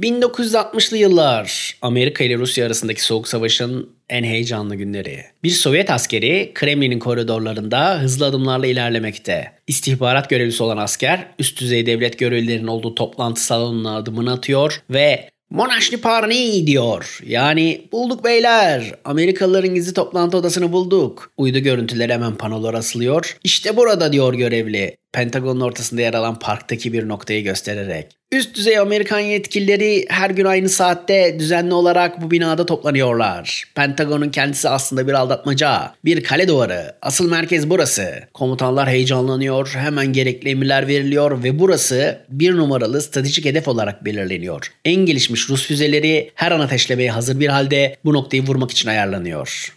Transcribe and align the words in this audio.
1960'lı 0.00 0.96
yıllar 0.96 1.76
Amerika 1.82 2.24
ile 2.24 2.38
Rusya 2.38 2.66
arasındaki 2.66 3.04
soğuk 3.04 3.28
savaşın 3.28 3.90
en 4.08 4.24
heyecanlı 4.24 4.74
günleri. 4.74 5.24
Bir 5.42 5.50
Sovyet 5.50 5.90
askeri 5.90 6.50
Kremlin'in 6.54 6.98
koridorlarında 6.98 8.00
hızlı 8.00 8.26
adımlarla 8.26 8.66
ilerlemekte. 8.66 9.52
İstihbarat 9.66 10.30
görevlisi 10.30 10.62
olan 10.62 10.76
asker 10.76 11.26
üst 11.38 11.60
düzey 11.60 11.86
devlet 11.86 12.18
görevlilerinin 12.18 12.66
olduğu 12.66 12.94
toplantı 12.94 13.42
salonuna 13.42 13.96
adımını 13.96 14.32
atıyor 14.32 14.82
ve 14.90 15.28
Monaşli 15.50 15.96
Parni 15.96 16.66
diyor. 16.66 17.20
Yani 17.26 17.88
bulduk 17.92 18.24
beyler. 18.24 18.94
Amerikalıların 19.04 19.74
gizli 19.74 19.94
toplantı 19.94 20.36
odasını 20.36 20.72
bulduk. 20.72 21.30
Uydu 21.36 21.58
görüntüleri 21.58 22.12
hemen 22.12 22.34
panolara 22.34 22.78
asılıyor. 22.78 23.36
İşte 23.44 23.76
burada 23.76 24.12
diyor 24.12 24.34
görevli. 24.34 24.96
Pentagon'un 25.12 25.60
ortasında 25.60 26.00
yer 26.02 26.14
alan 26.14 26.38
parktaki 26.38 26.92
bir 26.92 27.08
noktayı 27.08 27.44
göstererek. 27.44 28.06
Üst 28.32 28.56
düzey 28.56 28.78
Amerikan 28.78 29.18
yetkilileri 29.18 30.04
her 30.08 30.30
gün 30.30 30.44
aynı 30.44 30.68
saatte 30.68 31.36
düzenli 31.38 31.74
olarak 31.74 32.22
bu 32.22 32.30
binada 32.30 32.66
toplanıyorlar. 32.66 33.64
Pentagon'un 33.74 34.30
kendisi 34.30 34.68
aslında 34.68 35.08
bir 35.08 35.12
aldatmaca, 35.12 35.94
bir 36.04 36.24
kale 36.24 36.48
duvarı. 36.48 36.96
Asıl 37.02 37.30
merkez 37.30 37.70
burası. 37.70 38.14
Komutanlar 38.34 38.88
heyecanlanıyor, 38.88 39.74
hemen 39.74 40.12
gerekli 40.12 40.50
emirler 40.50 40.88
veriliyor 40.88 41.44
ve 41.44 41.58
burası 41.58 42.18
bir 42.28 42.56
numaralı 42.56 43.02
stratejik 43.02 43.44
hedef 43.44 43.68
olarak 43.68 44.04
belirleniyor. 44.04 44.72
En 44.84 45.06
gelişmiş 45.06 45.50
Rus 45.50 45.66
füzeleri 45.66 46.30
her 46.34 46.52
an 46.52 46.60
ateşlemeye 46.60 47.10
hazır 47.10 47.40
bir 47.40 47.48
halde 47.48 47.96
bu 48.04 48.14
noktayı 48.14 48.46
vurmak 48.46 48.70
için 48.70 48.88
ayarlanıyor. 48.88 49.74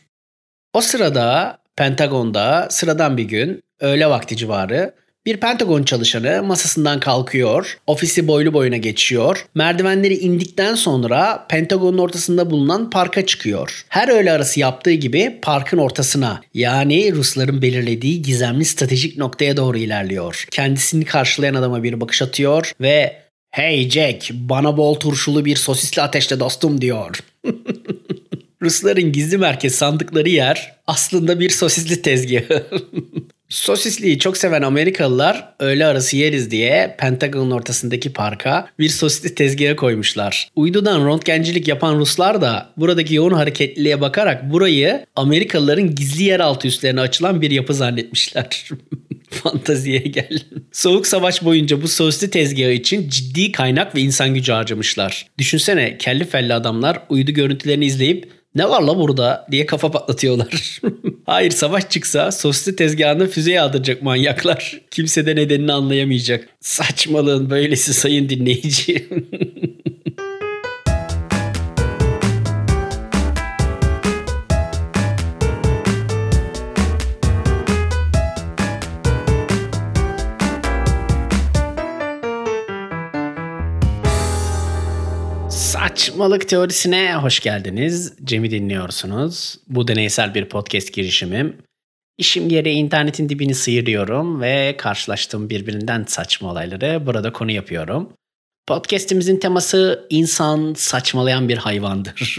O 0.73 0.81
sırada 0.81 1.57
Pentagon'da 1.75 2.67
sıradan 2.69 3.17
bir 3.17 3.23
gün 3.23 3.63
öğle 3.79 4.09
vakti 4.09 4.37
civarı 4.37 4.93
bir 5.25 5.37
Pentagon 5.37 5.83
çalışanı 5.83 6.43
masasından 6.43 6.99
kalkıyor, 6.99 7.77
ofisi 7.87 8.27
boylu 8.27 8.53
boyuna 8.53 8.77
geçiyor, 8.77 9.45
merdivenleri 9.55 10.17
indikten 10.17 10.75
sonra 10.75 11.45
Pentagon'un 11.49 11.97
ortasında 11.97 12.49
bulunan 12.51 12.89
parka 12.89 13.25
çıkıyor. 13.25 13.85
Her 13.89 14.07
öğle 14.07 14.31
arası 14.31 14.59
yaptığı 14.59 14.91
gibi 14.91 15.39
parkın 15.41 15.77
ortasına 15.77 16.41
yani 16.53 17.13
Rusların 17.13 17.61
belirlediği 17.61 18.21
gizemli 18.21 18.65
stratejik 18.65 19.17
noktaya 19.17 19.57
doğru 19.57 19.77
ilerliyor. 19.77 20.45
Kendisini 20.51 21.05
karşılayan 21.05 21.55
adama 21.55 21.83
bir 21.83 22.01
bakış 22.01 22.21
atıyor 22.21 22.71
ve 22.81 23.21
Hey 23.51 23.89
Jack, 23.89 24.31
bana 24.33 24.77
bol 24.77 24.95
turşulu 24.95 25.45
bir 25.45 25.55
sosisli 25.55 26.01
ateşle 26.01 26.39
dostum 26.39 26.81
diyor. 26.81 27.19
Rusların 28.61 29.11
gizli 29.11 29.37
merkez 29.37 29.75
sandıkları 29.75 30.29
yer 30.29 30.75
aslında 30.87 31.39
bir 31.39 31.49
sosisli 31.49 32.01
tezgahı. 32.01 32.65
Sosisliği 33.51 34.19
çok 34.19 34.37
seven 34.37 34.61
Amerikalılar 34.61 35.53
öğle 35.59 35.85
arası 35.85 36.17
yeriz 36.17 36.51
diye 36.51 36.95
Pentagon'un 36.99 37.51
ortasındaki 37.51 38.13
parka 38.13 38.67
bir 38.79 38.89
sosisli 38.89 39.35
tezgaha 39.35 39.75
koymuşlar. 39.75 40.47
Uydudan 40.55 41.05
röntgencilik 41.05 41.67
yapan 41.67 41.99
Ruslar 41.99 42.41
da 42.41 42.69
buradaki 42.77 43.15
yoğun 43.15 43.33
hareketliliğe 43.33 44.01
bakarak 44.01 44.51
burayı 44.51 45.05
Amerikalıların 45.15 45.95
gizli 45.95 46.23
yeraltı 46.23 46.67
üslerine 46.67 47.01
açılan 47.01 47.41
bir 47.41 47.51
yapı 47.51 47.73
zannetmişler. 47.73 48.69
Fantaziye 49.29 49.99
gel. 49.99 50.39
Soğuk 50.71 51.07
savaş 51.07 51.43
boyunca 51.43 51.81
bu 51.81 51.87
sosisli 51.87 52.29
tezgahı 52.29 52.71
için 52.71 53.09
ciddi 53.09 53.51
kaynak 53.51 53.95
ve 53.95 54.01
insan 54.01 54.33
gücü 54.33 54.51
harcamışlar. 54.51 55.27
Düşünsene 55.37 55.97
kelli 55.97 56.25
felli 56.25 56.53
adamlar 56.53 56.99
uydu 57.09 57.31
görüntülerini 57.31 57.85
izleyip 57.85 58.40
ne 58.55 58.69
var 58.69 58.81
la 58.81 58.97
burada 58.97 59.47
diye 59.51 59.65
kafa 59.65 59.91
patlatıyorlar. 59.91 60.81
Hayır 61.25 61.51
savaş 61.51 61.89
çıksa 61.89 62.31
soslu 62.31 62.75
tezgahına 62.75 63.27
füze 63.27 63.51
yağdıracak 63.51 64.01
manyaklar. 64.01 64.81
Kimse 64.91 65.25
de 65.25 65.35
nedenini 65.35 65.73
anlayamayacak. 65.73 66.49
Saçmalığın 66.59 67.49
böylesi 67.49 67.93
sayın 67.93 68.29
dinleyici. 68.29 69.07
Saçmalık 85.95 86.49
teorisine 86.49 87.15
hoş 87.15 87.39
geldiniz. 87.39 88.13
Cem'i 88.23 88.51
dinliyorsunuz. 88.51 89.57
Bu 89.67 89.87
deneysel 89.87 90.33
bir 90.35 90.45
podcast 90.45 90.93
girişimim. 90.93 91.57
İşim 92.17 92.49
yeri 92.49 92.71
internetin 92.71 93.29
dibini 93.29 93.55
sıyırıyorum 93.55 94.41
ve 94.41 94.75
karşılaştığım 94.77 95.49
birbirinden 95.49 96.05
saçma 96.07 96.51
olayları 96.51 97.05
burada 97.05 97.33
konu 97.33 97.51
yapıyorum. 97.51 98.13
Podcast'imizin 98.67 99.37
teması 99.37 100.07
insan 100.09 100.73
saçmalayan 100.77 101.49
bir 101.49 101.57
hayvandır. 101.57 102.35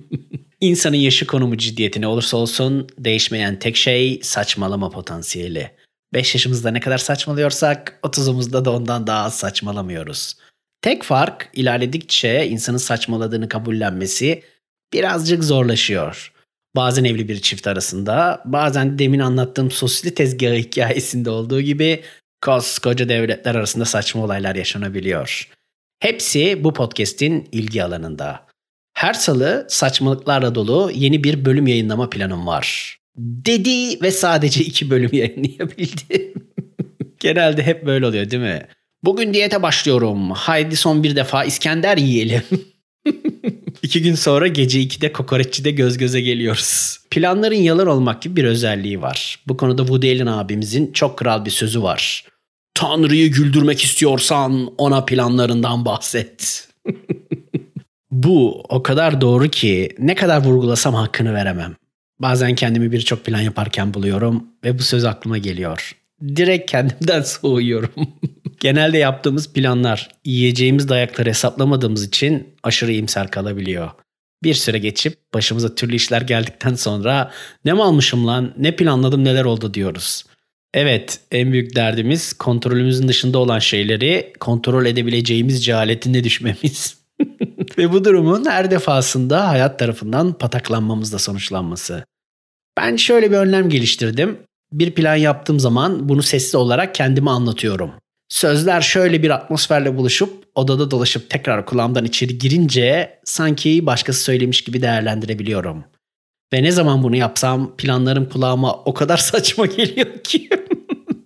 İnsanın 0.60 0.96
yaşı 0.96 1.26
konumu 1.26 1.58
ciddiyeti 1.58 2.00
ne 2.00 2.06
olursa 2.06 2.36
olsun 2.36 2.88
değişmeyen 2.98 3.58
tek 3.58 3.76
şey 3.76 4.20
saçmalama 4.22 4.90
potansiyeli. 4.90 5.70
5 6.14 6.34
yaşımızda 6.34 6.70
ne 6.70 6.80
kadar 6.80 6.98
saçmalıyorsak 6.98 7.98
30'umuzda 8.02 8.64
da 8.64 8.70
ondan 8.72 9.06
daha 9.06 9.24
az 9.24 9.34
saçmalamıyoruz. 9.34 10.34
Tek 10.82 11.02
fark 11.02 11.50
ilerledikçe 11.54 12.46
insanın 12.48 12.78
saçmaladığını 12.78 13.48
kabullenmesi 13.48 14.42
birazcık 14.92 15.44
zorlaşıyor. 15.44 16.32
Bazen 16.76 17.04
evli 17.04 17.28
bir 17.28 17.42
çift 17.42 17.66
arasında, 17.66 18.42
bazen 18.44 18.98
demin 18.98 19.18
anlattığım 19.18 19.70
sosli 19.70 20.14
tezgahı 20.14 20.54
hikayesinde 20.56 21.30
olduğu 21.30 21.60
gibi 21.60 22.02
koskoca 22.40 23.08
devletler 23.08 23.54
arasında 23.54 23.84
saçma 23.84 24.24
olaylar 24.24 24.54
yaşanabiliyor. 24.54 25.48
Hepsi 26.00 26.64
bu 26.64 26.72
podcast'in 26.72 27.48
ilgi 27.52 27.84
alanında. 27.84 28.46
Her 28.94 29.14
salı 29.14 29.66
saçmalıklarla 29.68 30.54
dolu 30.54 30.90
yeni 30.94 31.24
bir 31.24 31.44
bölüm 31.44 31.66
yayınlama 31.66 32.10
planım 32.10 32.46
var. 32.46 32.98
Dedi 33.16 34.02
ve 34.02 34.10
sadece 34.10 34.64
iki 34.64 34.90
bölüm 34.90 35.10
yayınlayabildim. 35.12 36.34
Genelde 37.20 37.62
hep 37.62 37.86
böyle 37.86 38.06
oluyor 38.06 38.30
değil 38.30 38.42
mi? 38.42 38.68
Bugün 39.04 39.34
diyete 39.34 39.62
başlıyorum. 39.62 40.30
Haydi 40.30 40.76
son 40.76 41.02
bir 41.02 41.16
defa 41.16 41.44
İskender 41.44 41.96
yiyelim. 41.96 42.42
İki 43.82 44.02
gün 44.02 44.14
sonra 44.14 44.46
gece 44.46 44.82
2'de 44.82 45.12
kokoreççide 45.12 45.70
göz 45.70 45.98
göze 45.98 46.20
geliyoruz. 46.20 46.98
Planların 47.10 47.56
yalan 47.56 47.86
olmak 47.86 48.22
gibi 48.22 48.36
bir 48.36 48.44
özelliği 48.44 49.02
var. 49.02 49.38
Bu 49.48 49.56
konuda 49.56 49.82
Woody 49.82 50.12
Allen 50.12 50.26
abimizin 50.26 50.92
çok 50.92 51.18
kral 51.18 51.44
bir 51.44 51.50
sözü 51.50 51.82
var. 51.82 52.24
Tanrı'yı 52.74 53.32
güldürmek 53.32 53.82
istiyorsan 53.82 54.74
ona 54.78 55.04
planlarından 55.04 55.84
bahset. 55.84 56.68
Bu 58.10 58.62
o 58.68 58.82
kadar 58.82 59.20
doğru 59.20 59.48
ki 59.48 59.88
ne 59.98 60.14
kadar 60.14 60.44
vurgulasam 60.44 60.94
hakkını 60.94 61.34
veremem. 61.34 61.76
Bazen 62.18 62.54
kendimi 62.54 62.92
birçok 62.92 63.24
plan 63.24 63.40
yaparken 63.40 63.94
buluyorum 63.94 64.44
ve 64.64 64.78
bu 64.78 64.82
söz 64.82 65.04
aklıma 65.04 65.38
geliyor. 65.38 65.96
Direkt 66.36 66.70
kendimden 66.70 67.22
soğuyorum. 67.22 67.90
Genelde 68.62 68.98
yaptığımız 68.98 69.52
planlar 69.52 70.08
yiyeceğimiz 70.24 70.88
dayakları 70.88 71.28
hesaplamadığımız 71.28 72.04
için 72.04 72.54
aşırı 72.62 72.92
iyimser 72.92 73.30
kalabiliyor. 73.30 73.90
Bir 74.42 74.54
süre 74.54 74.78
geçip 74.78 75.34
başımıza 75.34 75.74
türlü 75.74 75.96
işler 75.96 76.22
geldikten 76.22 76.74
sonra 76.74 77.30
ne 77.64 77.72
mi 77.72 77.82
almışım 77.82 78.26
lan 78.26 78.54
ne 78.58 78.76
planladım 78.76 79.24
neler 79.24 79.44
oldu 79.44 79.74
diyoruz. 79.74 80.24
Evet 80.74 81.20
en 81.32 81.52
büyük 81.52 81.76
derdimiz 81.76 82.32
kontrolümüzün 82.32 83.08
dışında 83.08 83.38
olan 83.38 83.58
şeyleri 83.58 84.32
kontrol 84.40 84.86
edebileceğimiz 84.86 85.64
cehaletinde 85.64 86.24
düşmemiz. 86.24 86.96
Ve 87.78 87.92
bu 87.92 88.04
durumun 88.04 88.44
her 88.44 88.70
defasında 88.70 89.48
hayat 89.48 89.78
tarafından 89.78 90.32
pataklanmamızla 90.32 91.18
sonuçlanması. 91.18 92.04
Ben 92.78 92.96
şöyle 92.96 93.30
bir 93.30 93.36
önlem 93.36 93.68
geliştirdim. 93.68 94.38
Bir 94.72 94.90
plan 94.90 95.16
yaptığım 95.16 95.60
zaman 95.60 96.08
bunu 96.08 96.22
sessiz 96.22 96.54
olarak 96.54 96.94
kendime 96.94 97.30
anlatıyorum. 97.30 98.01
Sözler 98.32 98.80
şöyle 98.80 99.22
bir 99.22 99.30
atmosferle 99.30 99.96
buluşup 99.96 100.44
odada 100.54 100.90
dolaşıp 100.90 101.30
tekrar 101.30 101.66
kulağımdan 101.66 102.04
içeri 102.04 102.38
girince 102.38 103.18
sanki 103.24 103.86
başkası 103.86 104.22
söylemiş 104.22 104.64
gibi 104.64 104.82
değerlendirebiliyorum. 104.82 105.84
Ve 106.52 106.62
ne 106.62 106.70
zaman 106.70 107.02
bunu 107.02 107.16
yapsam 107.16 107.76
planlarım 107.76 108.28
kulağıma 108.28 108.74
o 108.74 108.94
kadar 108.94 109.16
saçma 109.16 109.66
geliyor 109.66 110.22
ki. 110.24 110.48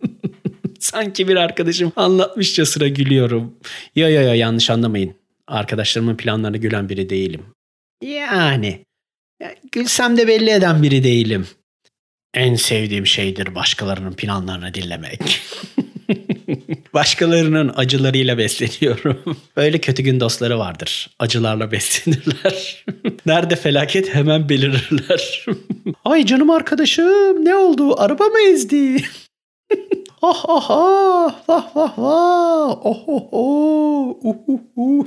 sanki 0.80 1.28
bir 1.28 1.36
arkadaşım 1.36 1.92
anlatmışça 1.96 2.66
sıra 2.66 2.88
gülüyorum. 2.88 3.54
Yo 3.96 4.08
yo 4.08 4.22
yo 4.22 4.32
yanlış 4.32 4.70
anlamayın. 4.70 5.14
Arkadaşlarımın 5.46 6.16
planlarına 6.16 6.56
gülen 6.56 6.88
biri 6.88 7.10
değilim. 7.10 7.42
Yani 8.02 8.84
gülsem 9.72 10.16
de 10.16 10.28
belli 10.28 10.50
eden 10.50 10.82
biri 10.82 11.04
değilim. 11.04 11.46
En 12.34 12.54
sevdiğim 12.54 13.06
şeydir 13.06 13.54
başkalarının 13.54 14.12
planlarını 14.12 14.74
dinlemek. 14.74 15.42
Başkalarının 16.94 17.72
acılarıyla 17.76 18.38
besleniyorum. 18.38 19.36
Böyle 19.56 19.78
kötü 19.78 20.02
gün 20.02 20.20
dostları 20.20 20.58
vardır. 20.58 21.10
Acılarla 21.18 21.72
beslenirler. 21.72 22.84
Nerede 23.26 23.56
felaket 23.56 24.14
hemen 24.14 24.48
belirirler. 24.48 25.46
Ay 26.04 26.26
canım 26.26 26.50
arkadaşım 26.50 27.44
ne 27.44 27.54
oldu? 27.54 28.00
Araba 28.00 28.24
mı 28.24 28.38
ezdi? 28.48 28.96
Ah 30.22 30.44
ah 30.48 30.70
ah 30.70 31.48
vah 31.48 31.76
vah 31.76 31.98
vah 31.98 32.86
oh 32.86 33.08
oh 33.08 33.28
oh 33.32 34.16
uh 34.22 34.36
uh 34.48 34.60
uh 34.76 35.04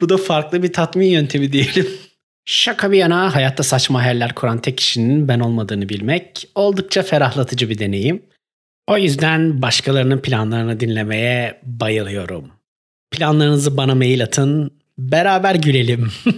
Bu 0.00 0.08
da 0.08 0.16
farklı 0.16 0.62
bir 0.62 0.72
tatmin 0.72 1.06
yöntemi 1.06 1.52
diyelim. 1.52 1.86
Şaka 2.44 2.92
bir 2.92 2.98
yana 2.98 3.34
hayatta 3.34 3.62
saçma 3.62 4.02
hayaller 4.02 4.34
kuran 4.34 4.58
tek 4.58 4.78
kişinin 4.78 5.28
ben 5.28 5.40
olmadığını 5.40 5.88
bilmek 5.88 6.48
oldukça 6.54 7.02
ferahlatıcı 7.02 7.70
bir 7.70 7.78
deneyim. 7.78 8.22
O 8.90 8.98
yüzden 8.98 9.62
başkalarının 9.62 10.18
planlarını 10.18 10.80
dinlemeye 10.80 11.60
bayılıyorum. 11.62 12.50
Planlarınızı 13.10 13.76
bana 13.76 13.94
mail 13.94 14.22
atın, 14.22 14.70
beraber 14.98 15.54
gülelim. 15.54 16.12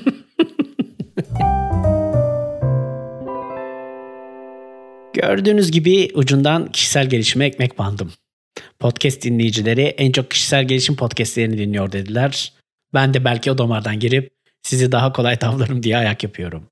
Gördüğünüz 5.14 5.70
gibi 5.70 6.10
ucundan 6.14 6.72
kişisel 6.72 7.08
gelişime 7.10 7.46
ekmek 7.46 7.78
bandım. 7.78 8.12
Podcast 8.78 9.22
dinleyicileri 9.22 9.82
en 9.82 10.12
çok 10.12 10.30
kişisel 10.30 10.68
gelişim 10.68 10.96
podcastlerini 10.96 11.58
dinliyor 11.58 11.92
dediler. 11.92 12.52
Ben 12.94 13.14
de 13.14 13.24
belki 13.24 13.50
o 13.50 13.58
damardan 13.58 13.98
girip 14.00 14.30
sizi 14.62 14.92
daha 14.92 15.12
kolay 15.12 15.36
tavlarım 15.36 15.82
diye 15.82 15.96
ayak 15.96 16.22
yapıyorum. 16.22 16.66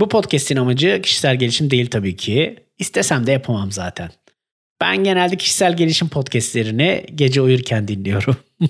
Bu 0.00 0.08
podcast'in 0.08 0.56
amacı 0.56 1.00
kişisel 1.02 1.38
gelişim 1.38 1.70
değil 1.70 1.90
tabii 1.90 2.16
ki. 2.16 2.56
İstesem 2.78 3.26
de 3.26 3.32
yapamam 3.32 3.72
zaten. 3.72 4.10
Ben 4.80 5.04
genelde 5.04 5.36
kişisel 5.36 5.76
gelişim 5.76 6.08
podcastlerini 6.08 7.04
gece 7.14 7.40
uyurken 7.40 7.88
dinliyorum. 7.88 8.36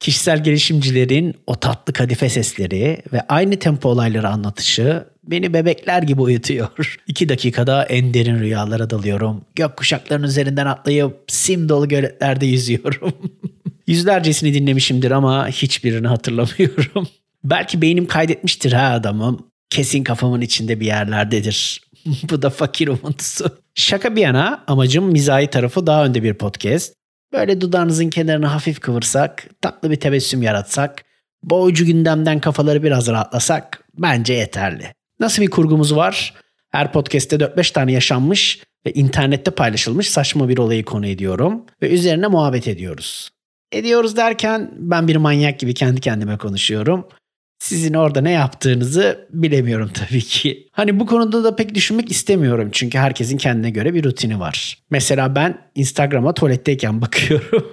kişisel 0.00 0.44
gelişimcilerin 0.44 1.34
o 1.46 1.56
tatlı 1.56 1.92
kadife 1.92 2.28
sesleri 2.28 3.02
ve 3.12 3.20
aynı 3.28 3.58
tempo 3.58 3.88
olayları 3.88 4.28
anlatışı 4.28 5.04
beni 5.24 5.54
bebekler 5.54 6.02
gibi 6.02 6.20
uyutuyor. 6.20 6.96
İki 7.06 7.28
dakikada 7.28 7.84
en 7.84 8.14
derin 8.14 8.38
rüyalara 8.38 8.90
dalıyorum. 8.90 9.44
Gök 9.54 9.76
kuşaklarının 9.76 10.26
üzerinden 10.26 10.66
atlayıp 10.66 11.16
sim 11.26 11.68
dolu 11.68 11.88
göletlerde 11.88 12.46
yüzüyorum. 12.46 13.12
Yüzlercesini 13.86 14.54
dinlemişimdir 14.54 15.10
ama 15.10 15.48
hiçbirini 15.48 16.06
hatırlamıyorum. 16.06 17.08
Belki 17.44 17.82
beynim 17.82 18.06
kaydetmiştir 18.06 18.72
ha 18.72 18.92
adamım. 18.92 19.50
Kesin 19.70 20.04
kafamın 20.04 20.40
içinde 20.40 20.80
bir 20.80 20.86
yerlerdedir. 20.86 21.82
Bu 22.30 22.42
da 22.42 22.50
fakir 22.50 22.88
umuntusu. 22.88 23.58
Şaka 23.74 24.16
bir 24.16 24.20
yana 24.20 24.64
amacım 24.66 25.04
mizahi 25.04 25.46
tarafı 25.46 25.86
daha 25.86 26.04
önde 26.04 26.22
bir 26.22 26.34
podcast. 26.34 26.94
Böyle 27.32 27.60
dudağınızın 27.60 28.10
kenarını 28.10 28.46
hafif 28.46 28.80
kıvırsak, 28.80 29.48
tatlı 29.62 29.90
bir 29.90 29.96
tebessüm 29.96 30.42
yaratsak, 30.42 31.04
boğucu 31.42 31.86
gündemden 31.86 32.40
kafaları 32.40 32.82
biraz 32.82 33.08
rahatlasak 33.08 33.84
bence 33.98 34.34
yeterli. 34.34 34.92
Nasıl 35.20 35.42
bir 35.42 35.50
kurgumuz 35.50 35.96
var? 35.96 36.34
Her 36.70 36.92
podcast'te 36.92 37.36
4-5 37.36 37.72
tane 37.72 37.92
yaşanmış 37.92 38.62
ve 38.86 38.92
internette 38.92 39.50
paylaşılmış 39.50 40.10
saçma 40.10 40.48
bir 40.48 40.58
olayı 40.58 40.84
konu 40.84 41.06
ediyorum 41.06 41.64
ve 41.82 41.90
üzerine 41.90 42.26
muhabbet 42.26 42.68
ediyoruz. 42.68 43.30
Ediyoruz 43.72 44.16
derken 44.16 44.70
ben 44.76 45.08
bir 45.08 45.16
manyak 45.16 45.58
gibi 45.58 45.74
kendi 45.74 46.00
kendime 46.00 46.38
konuşuyorum. 46.38 47.08
Sizin 47.58 47.94
orada 47.94 48.20
ne 48.20 48.30
yaptığınızı 48.30 49.28
bilemiyorum 49.30 49.90
tabii 49.94 50.20
ki. 50.20 50.68
Hani 50.72 51.00
bu 51.00 51.06
konuda 51.06 51.44
da 51.44 51.56
pek 51.56 51.74
düşünmek 51.74 52.10
istemiyorum 52.10 52.68
çünkü 52.72 52.98
herkesin 52.98 53.38
kendine 53.38 53.70
göre 53.70 53.94
bir 53.94 54.04
rutini 54.04 54.40
var. 54.40 54.78
Mesela 54.90 55.34
ben 55.34 55.70
Instagram'a 55.74 56.34
tuvaletteyken 56.34 57.00
bakıyorum. 57.00 57.72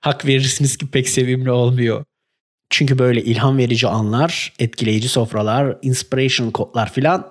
Hak 0.00 0.26
verirsiniz 0.26 0.76
ki 0.76 0.86
pek 0.86 1.08
sevimli 1.08 1.50
olmuyor. 1.50 2.04
Çünkü 2.70 2.98
böyle 2.98 3.24
ilham 3.24 3.58
verici 3.58 3.88
anlar, 3.88 4.52
etkileyici 4.58 5.08
sofralar, 5.08 5.78
inspiration 5.82 6.50
kodlar 6.50 6.92
filan 6.92 7.30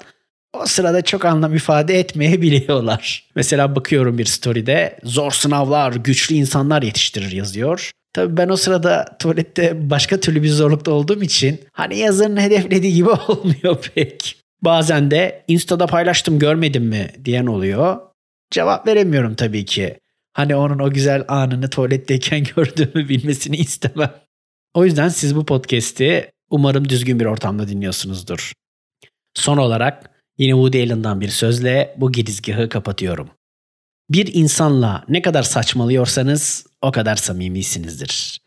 o 0.53 0.65
sırada 0.65 1.01
çok 1.01 1.25
anlam 1.25 1.55
ifade 1.55 1.99
etmeyebiliyorlar. 1.99 3.29
Mesela 3.35 3.75
bakıyorum 3.75 4.17
bir 4.17 4.25
story'de 4.25 4.99
zor 5.03 5.31
sınavlar, 5.31 5.93
güçlü 5.93 6.35
insanlar 6.35 6.81
yetiştirir 6.81 7.31
yazıyor. 7.31 7.91
Tabii 8.13 8.37
ben 8.37 8.49
o 8.49 8.57
sırada 8.57 9.17
tuvalette 9.19 9.89
başka 9.89 10.19
türlü 10.19 10.43
bir 10.43 10.49
zorlukta 10.49 10.91
olduğum 10.91 11.23
için 11.23 11.59
hani 11.71 11.97
yazarın 11.97 12.37
hedeflediği 12.37 12.93
gibi 12.93 13.09
olmuyor 13.27 13.91
pek. 13.95 14.37
Bazen 14.61 15.11
de 15.11 15.43
Insta'da 15.47 15.87
paylaştım 15.87 16.39
görmedin 16.39 16.83
mi 16.83 17.11
diyen 17.25 17.45
oluyor. 17.45 17.99
Cevap 18.51 18.87
veremiyorum 18.87 19.35
tabii 19.35 19.65
ki. 19.65 19.99
Hani 20.33 20.55
onun 20.55 20.79
o 20.79 20.89
güzel 20.89 21.25
anını 21.27 21.69
tuvaletteyken 21.69 22.43
gördüğümü 22.55 23.09
bilmesini 23.09 23.57
istemem. 23.57 24.13
O 24.73 24.85
yüzden 24.85 25.09
siz 25.09 25.35
bu 25.35 25.45
podcast'i 25.45 26.31
umarım 26.49 26.89
düzgün 26.89 27.19
bir 27.19 27.25
ortamda 27.25 27.67
dinliyorsunuzdur. 27.67 28.53
Son 29.33 29.57
olarak 29.57 30.12
yine 30.37 30.51
Woody 30.51 30.83
Allen'dan 30.83 31.21
bir 31.21 31.29
sözle 31.29 31.95
bu 31.97 32.11
girizgahı 32.11 32.69
kapatıyorum. 32.69 33.29
Bir 34.09 34.33
insanla 34.33 35.03
ne 35.09 35.21
kadar 35.21 35.43
saçmalıyorsanız 35.43 36.65
o 36.81 36.91
kadar 36.91 37.15
samimisinizdir. 37.15 38.41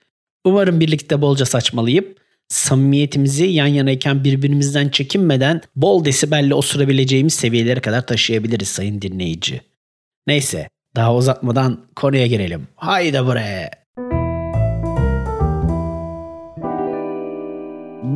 Umarım 0.45 0.81
birlikte 0.81 1.21
bolca 1.21 1.47
saçmalayıp 1.47 2.19
samimiyetimizi 2.49 3.47
yan 3.47 3.67
yanayken 3.67 4.25
birbirimizden 4.25 4.89
çekinmeden 4.89 5.61
bol 5.77 6.05
desibelle 6.05 6.55
osurabileceğimiz 6.55 7.35
seviyelere 7.35 7.81
kadar 7.81 8.07
taşıyabiliriz 8.07 8.69
sayın 8.69 9.03
dinleyici. 9.03 9.61
Neyse 10.27 10.69
daha 10.97 11.15
uzatmadan 11.15 11.87
konuya 11.97 12.27
girelim. 12.27 12.69
Haydi 12.77 13.27
buraya. 13.27 13.86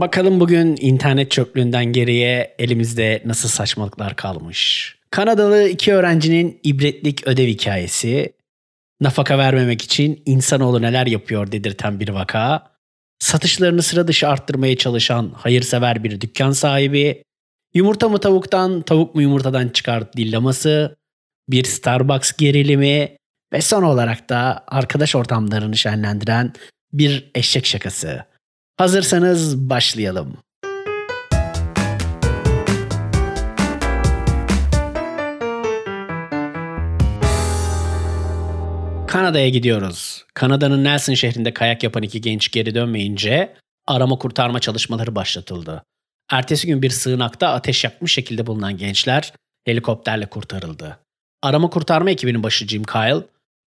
Bakalım 0.00 0.40
bugün 0.40 0.76
internet 0.80 1.30
çöplüğünden 1.30 1.84
geriye 1.84 2.54
elimizde 2.58 3.22
nasıl 3.24 3.48
saçmalıklar 3.48 4.16
kalmış. 4.16 4.94
Kanadalı 5.10 5.68
iki 5.68 5.92
öğrencinin 5.92 6.60
ibretlik 6.62 7.26
ödev 7.26 7.46
hikayesi, 7.48 8.32
nafaka 9.00 9.38
vermemek 9.38 9.82
için 9.82 10.22
insanoğlu 10.26 10.82
neler 10.82 11.06
yapıyor 11.06 11.52
dedirten 11.52 12.00
bir 12.00 12.08
vaka, 12.08 12.72
satışlarını 13.18 13.82
sıra 13.82 14.08
dışı 14.08 14.28
arttırmaya 14.28 14.76
çalışan 14.76 15.32
hayırsever 15.36 16.04
bir 16.04 16.20
dükkan 16.20 16.50
sahibi, 16.50 17.22
yumurta 17.74 18.08
mı 18.08 18.18
tavuktan, 18.20 18.82
tavuk 18.82 19.14
mu 19.14 19.22
yumurtadan 19.22 19.68
çıkar 19.68 20.12
dillaması, 20.12 20.96
bir 21.48 21.64
Starbucks 21.64 22.32
gerilimi 22.32 23.16
ve 23.52 23.60
son 23.60 23.82
olarak 23.82 24.28
da 24.28 24.64
arkadaş 24.66 25.16
ortamlarını 25.16 25.76
şenlendiren 25.76 26.52
bir 26.92 27.30
eşek 27.34 27.66
şakası. 27.66 28.29
Hazırsanız 28.80 29.70
başlayalım. 29.70 30.36
Kanada'ya 39.06 39.48
gidiyoruz. 39.48 40.24
Kanada'nın 40.34 40.84
Nelson 40.84 41.14
şehrinde 41.14 41.54
kayak 41.54 41.82
yapan 41.82 42.02
iki 42.02 42.20
genç 42.20 42.50
geri 42.50 42.74
dönmeyince 42.74 43.54
arama 43.86 44.18
kurtarma 44.18 44.60
çalışmaları 44.60 45.14
başlatıldı. 45.14 45.82
Ertesi 46.30 46.66
gün 46.66 46.82
bir 46.82 46.90
sığınakta 46.90 47.48
ateş 47.48 47.84
yakmış 47.84 48.12
şekilde 48.12 48.46
bulunan 48.46 48.76
gençler 48.76 49.32
helikopterle 49.64 50.26
kurtarıldı. 50.26 50.98
Arama 51.42 51.70
kurtarma 51.70 52.10
ekibinin 52.10 52.42
başı 52.42 52.66
Jim 52.66 52.84
Kyle, 52.84 53.22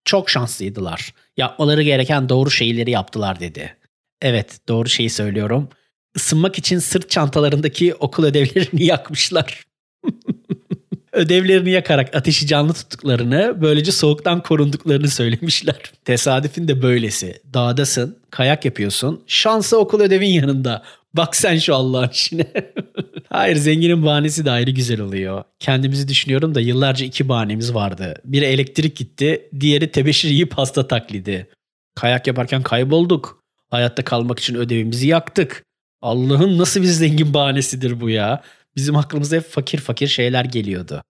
çok 0.05 0.29
şanslıydılar. 0.29 1.13
Yapmaları 1.37 1.83
gereken 1.83 2.29
doğru 2.29 2.51
şeyleri 2.51 2.91
yaptılar 2.91 3.39
dedi. 3.39 3.77
Evet 4.23 4.59
doğru 4.67 4.89
şeyi 4.89 5.09
söylüyorum. 5.09 5.69
Isınmak 6.15 6.57
için 6.59 6.79
sırt 6.79 7.09
çantalarındaki 7.09 7.95
okul 7.95 8.23
ödevlerini 8.23 8.83
yakmışlar. 8.85 9.63
ödevlerini 11.11 11.71
yakarak 11.71 12.15
ateşi 12.15 12.47
canlı 12.47 12.73
tuttuklarını, 12.73 13.61
böylece 13.61 13.91
soğuktan 13.91 14.43
korunduklarını 14.43 15.07
söylemişler. 15.07 15.75
Tesadüfün 16.05 16.67
de 16.67 16.81
böylesi. 16.81 17.41
Dağdasın, 17.53 18.17
kayak 18.29 18.65
yapıyorsun, 18.65 19.23
şansa 19.27 19.77
okul 19.77 20.01
ödevin 20.01 20.29
yanında. 20.29 20.83
Bak 21.13 21.35
sen 21.35 21.57
şu 21.57 21.75
Allah'ın 21.75 22.09
işine. 22.09 22.47
Hayır 23.29 23.55
zenginin 23.55 24.05
bahanesi 24.05 24.45
de 24.45 24.51
ayrı 24.51 24.71
güzel 24.71 25.01
oluyor. 25.01 25.43
Kendimizi 25.59 26.07
düşünüyorum 26.07 26.55
da 26.55 26.61
yıllarca 26.61 27.05
iki 27.05 27.29
bahanemiz 27.29 27.73
vardı. 27.73 28.15
Biri 28.25 28.45
elektrik 28.45 28.95
gitti, 28.95 29.49
diğeri 29.59 29.91
tebeşir 29.91 30.29
yiyip 30.29 30.53
hasta 30.53 30.87
taklidi. 30.87 31.47
Kayak 31.95 32.27
yaparken 32.27 32.63
kaybolduk. 32.63 33.42
Hayatta 33.73 34.03
kalmak 34.03 34.39
için 34.39 34.55
ödevimizi 34.55 35.07
yaktık. 35.07 35.65
Allah'ın 36.01 36.57
nasıl 36.57 36.81
bir 36.81 36.85
zengin 36.85 37.33
bahanesidir 37.33 38.01
bu 38.01 38.09
ya. 38.09 38.43
Bizim 38.75 38.95
aklımıza 38.95 39.35
hep 39.35 39.49
fakir 39.49 39.77
fakir 39.77 40.07
şeyler 40.07 40.45
geliyordu. 40.45 41.03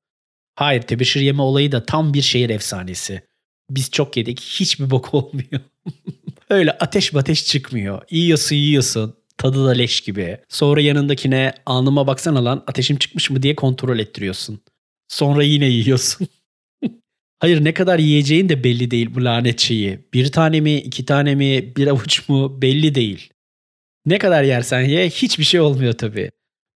Hayır 0.55 0.81
tebeşir 0.81 1.21
yeme 1.21 1.41
olayı 1.41 1.71
da 1.71 1.85
tam 1.85 2.13
bir 2.13 2.21
şehir 2.21 2.49
efsanesi. 2.49 3.21
Biz 3.69 3.91
çok 3.91 4.17
yedik 4.17 4.39
hiçbir 4.41 4.89
bok 4.89 5.13
olmuyor. 5.13 5.61
Öyle 6.49 6.71
ateş 6.71 7.13
bateş 7.13 7.45
çıkmıyor. 7.45 8.01
Yiyorsun 8.11 8.55
yiyorsun. 8.55 9.15
Tadı 9.37 9.65
da 9.65 9.71
leş 9.71 10.01
gibi. 10.01 10.37
Sonra 10.49 10.81
yanındakine 10.81 11.53
alnıma 11.65 12.07
baksana 12.07 12.45
lan 12.45 12.63
ateşim 12.67 12.97
çıkmış 12.97 13.29
mı 13.29 13.43
diye 13.43 13.55
kontrol 13.55 13.99
ettiriyorsun. 13.99 14.61
Sonra 15.07 15.43
yine 15.43 15.65
yiyorsun. 15.65 16.27
Hayır 17.43 17.63
ne 17.63 17.73
kadar 17.73 17.99
yiyeceğin 17.99 18.49
de 18.49 18.63
belli 18.63 18.91
değil 18.91 19.15
bu 19.15 19.25
lanet 19.25 19.59
şeyi. 19.59 19.99
Bir 20.13 20.31
tane 20.31 20.61
mi, 20.61 20.75
iki 20.75 21.05
tane 21.05 21.35
mi, 21.35 21.75
bir 21.75 21.87
avuç 21.87 22.29
mu 22.29 22.61
belli 22.61 22.95
değil. 22.95 23.29
Ne 24.05 24.17
kadar 24.17 24.43
yersen 24.43 24.81
ye 24.81 25.09
hiçbir 25.09 25.43
şey 25.43 25.59
olmuyor 25.59 25.93
tabii. 25.93 26.31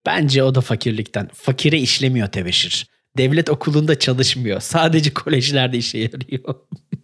Bence 0.07 0.43
o 0.43 0.55
da 0.55 0.61
fakirlikten. 0.61 1.29
Fakire 1.35 1.79
işlemiyor 1.79 2.29
tebeşir. 2.29 2.87
Devlet 3.17 3.51
okulunda 3.51 3.99
çalışmıyor. 3.99 4.61
Sadece 4.61 5.15
kolejlerde 5.15 5.79
işe 5.79 5.99
yarıyor. 5.99 6.55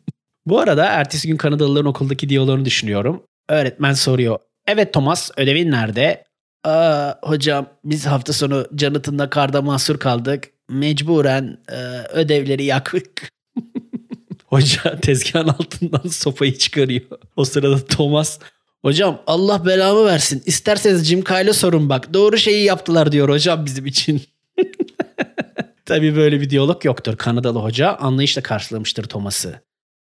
Bu 0.46 0.58
arada 0.58 0.84
ertesi 0.84 1.28
gün 1.28 1.36
Kanadalıların 1.36 1.90
okuldaki 1.90 2.28
diyalogunu 2.28 2.64
düşünüyorum. 2.64 3.22
Öğretmen 3.48 3.92
soruyor. 3.92 4.38
Evet 4.66 4.92
Thomas 4.92 5.30
ödevin 5.36 5.70
nerede? 5.70 6.24
Aa, 6.64 7.14
hocam 7.22 7.66
biz 7.84 8.06
hafta 8.06 8.32
sonu 8.32 8.66
Jonathan'la 8.78 9.30
karda 9.30 9.62
mahsur 9.62 9.98
kaldık. 9.98 10.44
Mecburen 10.68 11.58
e, 11.68 11.76
ödevleri 12.12 12.64
yaktık. 12.64 13.32
Hoca 14.46 15.00
tezgahın 15.00 15.48
altından 15.48 16.08
sopayı 16.08 16.58
çıkarıyor. 16.58 17.02
O 17.36 17.44
sırada 17.44 17.84
Thomas 17.84 18.38
Hocam 18.82 19.22
Allah 19.26 19.66
belamı 19.66 20.04
versin. 20.04 20.42
İsterseniz 20.46 21.04
Jim 21.04 21.24
Kyle'a 21.24 21.52
sorun 21.52 21.88
bak. 21.88 22.14
Doğru 22.14 22.38
şeyi 22.38 22.64
yaptılar 22.64 23.12
diyor 23.12 23.28
hocam 23.28 23.66
bizim 23.66 23.86
için. 23.86 24.22
Tabii 25.86 26.16
böyle 26.16 26.40
bir 26.40 26.50
diyalog 26.50 26.84
yoktur. 26.84 27.16
Kanadalı 27.16 27.58
hoca 27.58 27.96
anlayışla 27.96 28.42
karşılamıştır 28.42 29.04
Thomas'ı. 29.04 29.60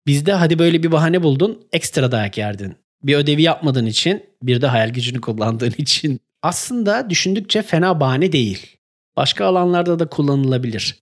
Bizde 0.07 0.33
hadi 0.33 0.59
böyle 0.59 0.83
bir 0.83 0.91
bahane 0.91 1.23
buldun, 1.23 1.67
ekstra 1.71 2.11
dayak 2.11 2.37
yerdin. 2.37 2.75
Bir 3.03 3.15
ödevi 3.15 3.41
yapmadığın 3.41 3.85
için, 3.85 4.25
bir 4.43 4.61
de 4.61 4.67
hayal 4.67 4.89
gücünü 4.89 5.21
kullandığın 5.21 5.73
için. 5.77 6.19
Aslında 6.41 7.09
düşündükçe 7.09 7.61
fena 7.61 7.99
bahane 7.99 8.31
değil. 8.31 8.77
Başka 9.17 9.45
alanlarda 9.45 9.99
da 9.99 10.09
kullanılabilir. 10.09 10.95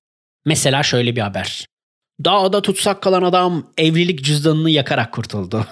Mesela 0.46 0.84
şöyle 0.84 1.16
bir 1.16 1.22
haber. 1.22 1.68
Dağda 2.24 2.62
tutsak 2.62 3.02
kalan 3.02 3.24
adam 3.24 3.68
evlilik 3.78 4.24
cüzdanını 4.24 4.70
yakarak 4.70 5.12
kurtuldu. 5.12 5.66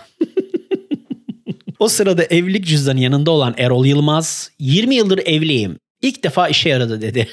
o 1.79 1.87
sırada 1.87 2.23
evlilik 2.23 2.65
cüzdanı 2.65 2.99
yanında 2.99 3.31
olan 3.31 3.55
Erol 3.57 3.85
Yılmaz, 3.85 4.51
20 4.59 4.95
yıldır 4.95 5.17
evliyim. 5.25 5.77
İlk 6.01 6.23
defa 6.23 6.47
işe 6.47 6.69
yaradı 6.69 7.01
dedi. 7.01 7.27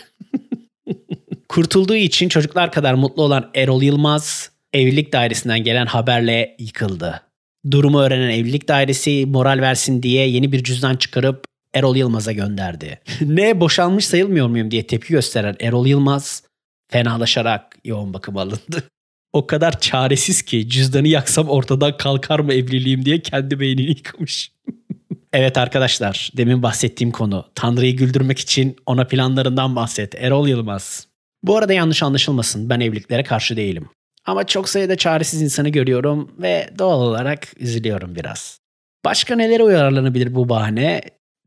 Kurtulduğu 1.49 1.95
için 1.95 2.29
çocuklar 2.29 2.73
kadar 2.73 2.95
mutlu 2.95 3.23
olan 3.23 3.51
Erol 3.55 3.83
Yılmaz, 3.83 4.51
evlilik 4.73 5.13
dairesinden 5.13 5.65
gelen 5.65 5.87
haberle 5.87 6.57
yıkıldı. 6.59 7.23
Durumu 7.71 8.01
öğrenen 8.01 8.31
evlilik 8.31 8.69
dairesi 8.69 9.27
moral 9.27 9.59
versin 9.61 10.03
diye 10.03 10.29
yeni 10.29 10.53
bir 10.53 10.65
cüzdan 10.65 10.97
çıkarıp 10.97 11.45
Erol 11.75 11.97
Yılmaz'a 11.97 12.33
gönderdi. 12.33 13.01
ne 13.21 13.61
boşanmış 13.61 14.07
sayılmıyor 14.07 14.47
muyum 14.47 14.71
diye 14.71 14.87
tepki 14.87 15.13
gösteren 15.13 15.57
Erol 15.61 15.87
Yılmaz 15.87 16.43
fenalaşarak 16.91 17.77
yoğun 17.85 18.15
bakım 18.15 18.37
alındı. 18.37 18.91
O 19.33 19.47
kadar 19.47 19.81
çaresiz 19.81 20.43
ki 20.43 20.69
cüzdanı 20.69 21.09
yaksam 21.09 21.49
ortadan 21.49 21.97
kalkar 21.97 22.41
mı 22.41 22.55
evliliğim 22.55 23.05
diye 23.05 23.23
kendi 23.23 23.61
beynini 23.61 23.89
yıkamış. 23.89 24.53
evet 25.33 25.59
arkadaşlar 25.59 26.31
demin 26.37 26.63
bahsettiğim 26.63 27.11
konu. 27.11 27.47
Tanrı'yı 27.55 27.97
güldürmek 27.97 28.39
için 28.39 28.77
ona 28.87 29.07
planlarından 29.07 29.77
bahset. 29.77 30.15
Erol 30.15 30.49
Yılmaz. 30.49 31.07
Bu 31.43 31.57
arada 31.57 31.73
yanlış 31.73 32.03
anlaşılmasın 32.03 32.71
ben 32.71 32.81
evliliklere 32.81 33.23
karşı 33.23 33.57
değilim. 33.57 33.89
Ama 34.27 34.47
çok 34.47 34.69
sayıda 34.69 34.97
çaresiz 34.97 35.43
insanı 35.43 35.69
görüyorum 35.69 36.31
ve 36.39 36.71
doğal 36.79 37.01
olarak 37.01 37.49
üzülüyorum 37.61 38.17
biraz. 38.17 38.61
Başka 39.05 39.37
nelere 39.37 39.63
uyarlanabilir 39.63 40.35
bu 40.35 40.49
bahane? 40.49 41.01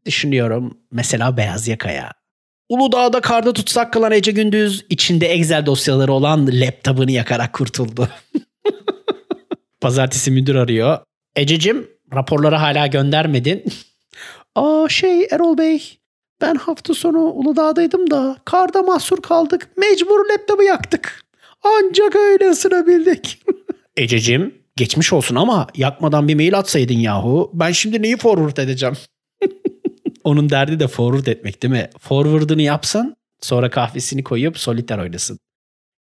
Düşünüyorum 0.06 0.78
mesela 0.92 1.38
beyaz 1.38 1.68
yakaya. 1.68 2.12
Uludağ'da 2.74 3.22
karda 3.22 3.54
tutsak 3.54 3.94
kalan 3.94 4.12
Ece 4.12 4.32
Gündüz 4.32 4.86
içinde 4.90 5.28
Excel 5.28 5.66
dosyaları 5.66 6.14
olan 6.14 6.48
laptopunu 6.52 7.12
yakarak 7.12 7.54
kurtuldu. 7.54 8.10
Pazartesi 9.82 10.32
müdür 10.32 10.56
arıyor. 10.56 11.00
Ececiğim 11.36 11.88
raporları 12.14 12.56
hala 12.56 12.88
göndermedin. 12.88 13.64
Aa 14.56 14.90
şey 14.90 15.28
Erol 15.32 15.58
Bey 15.58 15.98
ben 16.42 16.56
hafta 16.56 16.94
sonu 16.94 17.20
Uludağ'daydım 17.20 18.12
da 18.12 18.38
karda 18.46 18.82
mahsur 18.82 19.22
kaldık. 19.22 19.70
Mecbur 19.78 20.30
laptopu 20.30 20.64
yaktık. 20.64 21.24
Ancak 21.64 22.16
öyle 22.16 22.50
ısınabildik. 22.50 23.40
Ececiğim 23.98 24.56
geçmiş 24.76 25.14
olsun 25.14 25.36
ama 25.36 25.68
yakmadan 25.76 26.28
bir 26.28 26.36
mail 26.36 26.58
atsaydın 26.58 26.98
yahu. 26.98 27.52
Ben 27.54 27.72
şimdi 27.72 28.02
neyi 28.02 28.18
forward 28.18 28.58
edeceğim? 28.58 28.96
Onun 30.24 30.50
derdi 30.50 30.80
de 30.80 30.88
forward 30.88 31.28
etmek 31.28 31.64
değil 31.64 31.72
mi? 31.72 31.90
Forward'ını 32.00 32.62
yapsan 32.62 33.16
sonra 33.42 33.70
kahvesini 33.70 34.24
koyup 34.24 34.60
soliter 34.60 34.98
oynasın. 34.98 35.40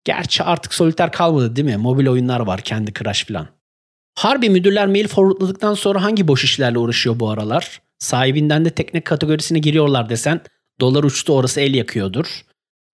Gerçi 0.04 0.44
artık 0.44 0.74
soliter 0.74 1.12
kalmadı 1.12 1.56
değil 1.56 1.66
mi? 1.66 1.78
Mobil 1.78 2.08
oyunlar 2.08 2.40
var 2.40 2.62
kendi 2.62 2.94
Crash 2.94 3.26
falan. 3.26 3.48
Harbi 4.16 4.50
müdürler 4.50 4.88
mail 4.88 5.08
forwardladıktan 5.08 5.74
sonra 5.74 6.04
hangi 6.04 6.28
boş 6.28 6.44
işlerle 6.44 6.78
uğraşıyor 6.78 7.20
bu 7.20 7.30
aralar? 7.30 7.82
Sahibinden 8.00 8.66
de 8.66 8.70
teknik 8.70 9.06
kategorisine 9.06 9.60
giriyorlar 9.60 10.10
desen 10.10 10.42
dolar 10.80 11.04
uçtu 11.04 11.34
orası 11.34 11.62
el 11.62 11.74
yakıyordur. 11.74 12.42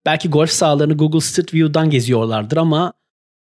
Belki 0.06 0.28
golf 0.28 0.50
sahalarını 0.50 0.96
Google 0.96 1.20
Street 1.20 1.54
View'dan 1.54 1.90
geziyorlardır 1.90 2.56
ama 2.56 2.92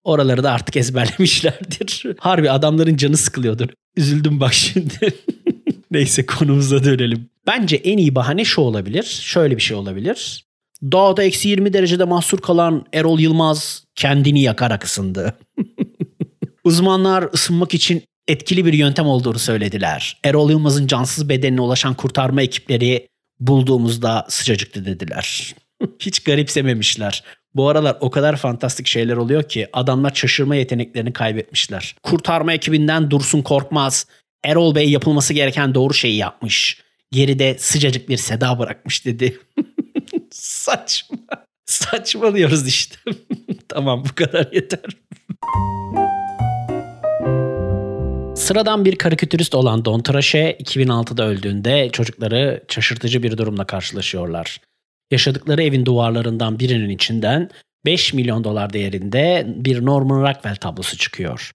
oraları 0.05 0.43
da 0.43 0.53
artık 0.53 0.77
ezberlemişlerdir. 0.83 2.07
Harbi 2.19 2.51
adamların 2.51 2.97
canı 2.97 3.17
sıkılıyordur. 3.17 3.69
Üzüldüm 3.97 4.41
bak 4.41 4.55
şimdi. 4.55 5.15
Neyse 5.91 6.27
konumuza 6.27 6.85
dönelim. 6.85 7.31
Bence 7.51 7.77
en 7.77 7.99
iyi 7.99 8.15
bahane 8.15 8.45
şu 8.45 8.61
olabilir. 8.61 9.03
Şöyle 9.03 9.57
bir 9.57 9.63
şey 9.63 9.77
olabilir. 9.77 10.45
Dağda 10.83 11.23
eksi 11.23 11.49
20 11.49 11.73
derecede 11.73 12.05
mahsur 12.05 12.39
kalan 12.39 12.87
Erol 12.93 13.21
Yılmaz 13.21 13.85
kendini 13.95 14.43
yakarak 14.43 14.85
ısındı. 14.85 15.39
Uzmanlar 16.65 17.29
ısınmak 17.35 17.75
için 17.75 18.03
etkili 18.29 18.65
bir 18.65 18.73
yöntem 18.73 19.07
olduğunu 19.07 19.39
söylediler. 19.39 20.21
Erol 20.25 20.51
Yılmaz'ın 20.51 20.87
cansız 20.87 21.29
bedenine 21.29 21.61
ulaşan 21.61 21.95
kurtarma 21.95 22.43
ekipleri 22.43 23.09
bulduğumuzda 23.41 24.27
sıcacıktı 24.29 24.85
dediler. 24.85 25.55
Hiç 25.99 26.21
garipsememişler. 26.21 27.25
Bu 27.55 27.69
aralar 27.69 27.97
o 28.01 28.11
kadar 28.11 28.37
fantastik 28.37 28.87
şeyler 28.87 29.17
oluyor 29.17 29.43
ki 29.43 29.69
adamlar 29.73 30.13
şaşırma 30.15 30.57
yeteneklerini 30.57 31.13
kaybetmişler. 31.13 31.97
Kurtarma 32.03 32.53
ekibinden 32.53 33.11
Dursun 33.11 33.43
Korkmaz, 33.43 34.07
Erol 34.45 34.75
Bey 34.75 34.91
yapılması 34.91 35.35
gereken 35.35 35.75
doğru 35.75 35.95
şeyi 35.95 36.17
yapmış. 36.17 36.90
Geride 37.13 37.57
sıcacık 37.59 38.09
bir 38.09 38.17
seda 38.17 38.59
bırakmış 38.59 39.07
dedi. 39.07 39.39
Saçma. 40.31 41.19
Saçmalıyoruz 41.67 42.69
işte. 42.69 42.97
tamam 43.69 44.05
bu 44.09 44.15
kadar 44.15 44.49
yeter. 44.53 44.81
Sıradan 48.37 48.85
bir 48.85 48.97
karikatürist 48.97 49.55
olan 49.55 49.85
Don 49.85 50.01
Trashe 50.01 50.57
2006'da 50.61 51.27
öldüğünde 51.27 51.89
çocukları 51.93 52.65
şaşırtıcı 52.69 53.23
bir 53.23 53.39
durumla 53.39 53.65
karşılaşıyorlar. 53.65 54.61
Yaşadıkları 55.11 55.63
evin 55.63 55.87
duvarlarından 55.87 56.59
birinin 56.59 56.89
içinden 56.89 57.51
5 57.85 58.15
milyon 58.15 58.45
dolar 58.45 58.73
değerinde 58.73 59.45
bir 59.47 59.87
Norman 59.87 60.23
Rockwell 60.23 60.57
tablosu 60.57 60.97
çıkıyor. 60.97 61.51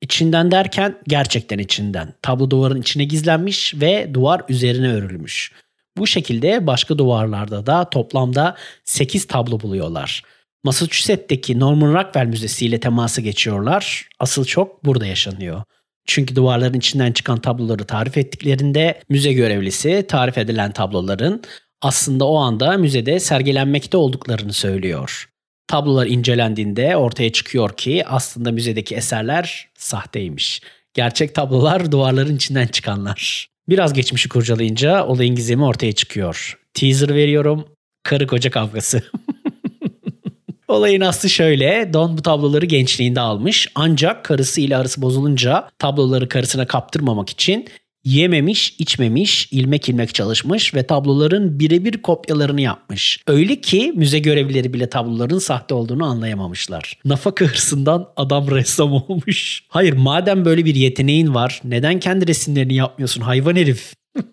İçinden 0.00 0.50
derken 0.50 0.98
gerçekten 1.08 1.58
içinden. 1.58 2.14
Tablo 2.22 2.50
duvarın 2.50 2.80
içine 2.80 3.04
gizlenmiş 3.04 3.74
ve 3.74 4.14
duvar 4.14 4.42
üzerine 4.48 4.88
örülmüş. 4.92 5.52
Bu 5.96 6.06
şekilde 6.06 6.66
başka 6.66 6.98
duvarlarda 6.98 7.66
da 7.66 7.90
toplamda 7.90 8.56
8 8.84 9.26
tablo 9.26 9.60
buluyorlar. 9.60 10.22
Massachusetts'teki 10.64 11.60
Norman 11.60 11.94
Rockwell 11.94 12.26
Müzesi 12.26 12.66
ile 12.66 12.80
temasa 12.80 13.22
geçiyorlar. 13.22 14.08
Asıl 14.18 14.44
çok 14.44 14.84
burada 14.84 15.06
yaşanıyor. 15.06 15.62
Çünkü 16.06 16.36
duvarların 16.36 16.78
içinden 16.78 17.12
çıkan 17.12 17.40
tabloları 17.40 17.84
tarif 17.84 18.18
ettiklerinde 18.18 19.00
müze 19.08 19.32
görevlisi 19.32 20.04
tarif 20.08 20.38
edilen 20.38 20.72
tabloların 20.72 21.42
aslında 21.82 22.24
o 22.24 22.36
anda 22.36 22.76
müzede 22.76 23.20
sergilenmekte 23.20 23.96
olduklarını 23.96 24.52
söylüyor. 24.52 25.28
Tablolar 25.68 26.06
incelendiğinde 26.06 26.96
ortaya 26.96 27.32
çıkıyor 27.32 27.76
ki 27.76 28.06
aslında 28.06 28.52
müzedeki 28.52 28.94
eserler 28.94 29.68
sahteymiş. 29.74 30.60
Gerçek 30.94 31.34
tablolar 31.34 31.92
duvarların 31.92 32.36
içinden 32.36 32.66
çıkanlar. 32.66 33.48
Biraz 33.68 33.92
geçmişi 33.92 34.28
kurcalayınca 34.28 35.06
olayın 35.06 35.34
gizemi 35.34 35.64
ortaya 35.64 35.92
çıkıyor. 35.92 36.58
Teaser 36.74 37.14
veriyorum. 37.14 37.64
Karı 38.02 38.26
koca 38.26 38.50
kavgası. 38.50 39.02
Olayın 40.68 41.00
aslı 41.00 41.30
şöyle. 41.30 41.90
Don 41.92 42.18
bu 42.18 42.22
tabloları 42.22 42.66
gençliğinde 42.66 43.20
almış. 43.20 43.68
Ancak 43.74 44.24
karısı 44.24 44.60
ile 44.60 44.76
arası 44.76 45.02
bozulunca 45.02 45.68
tabloları 45.78 46.28
karısına 46.28 46.66
kaptırmamak 46.66 47.30
için 47.30 47.68
yememiş, 48.06 48.74
içmemiş, 48.78 49.48
ilmek 49.52 49.88
ilmek 49.88 50.14
çalışmış 50.14 50.74
ve 50.74 50.82
tabloların 50.82 51.58
birebir 51.58 52.02
kopyalarını 52.02 52.60
yapmış. 52.60 53.20
Öyle 53.26 53.60
ki 53.60 53.92
müze 53.96 54.18
görevlileri 54.18 54.72
bile 54.72 54.90
tabloların 54.90 55.38
sahte 55.38 55.74
olduğunu 55.74 56.04
anlayamamışlar. 56.04 56.98
Nafaka 57.04 57.44
hırsından 57.44 58.08
adam 58.16 58.50
ressam 58.50 58.92
olmuş. 58.92 59.62
Hayır 59.68 59.92
madem 59.92 60.44
böyle 60.44 60.64
bir 60.64 60.74
yeteneğin 60.74 61.34
var 61.34 61.60
neden 61.64 62.00
kendi 62.00 62.26
resimlerini 62.26 62.74
yapmıyorsun 62.74 63.20
hayvan 63.20 63.56
herif? 63.56 63.94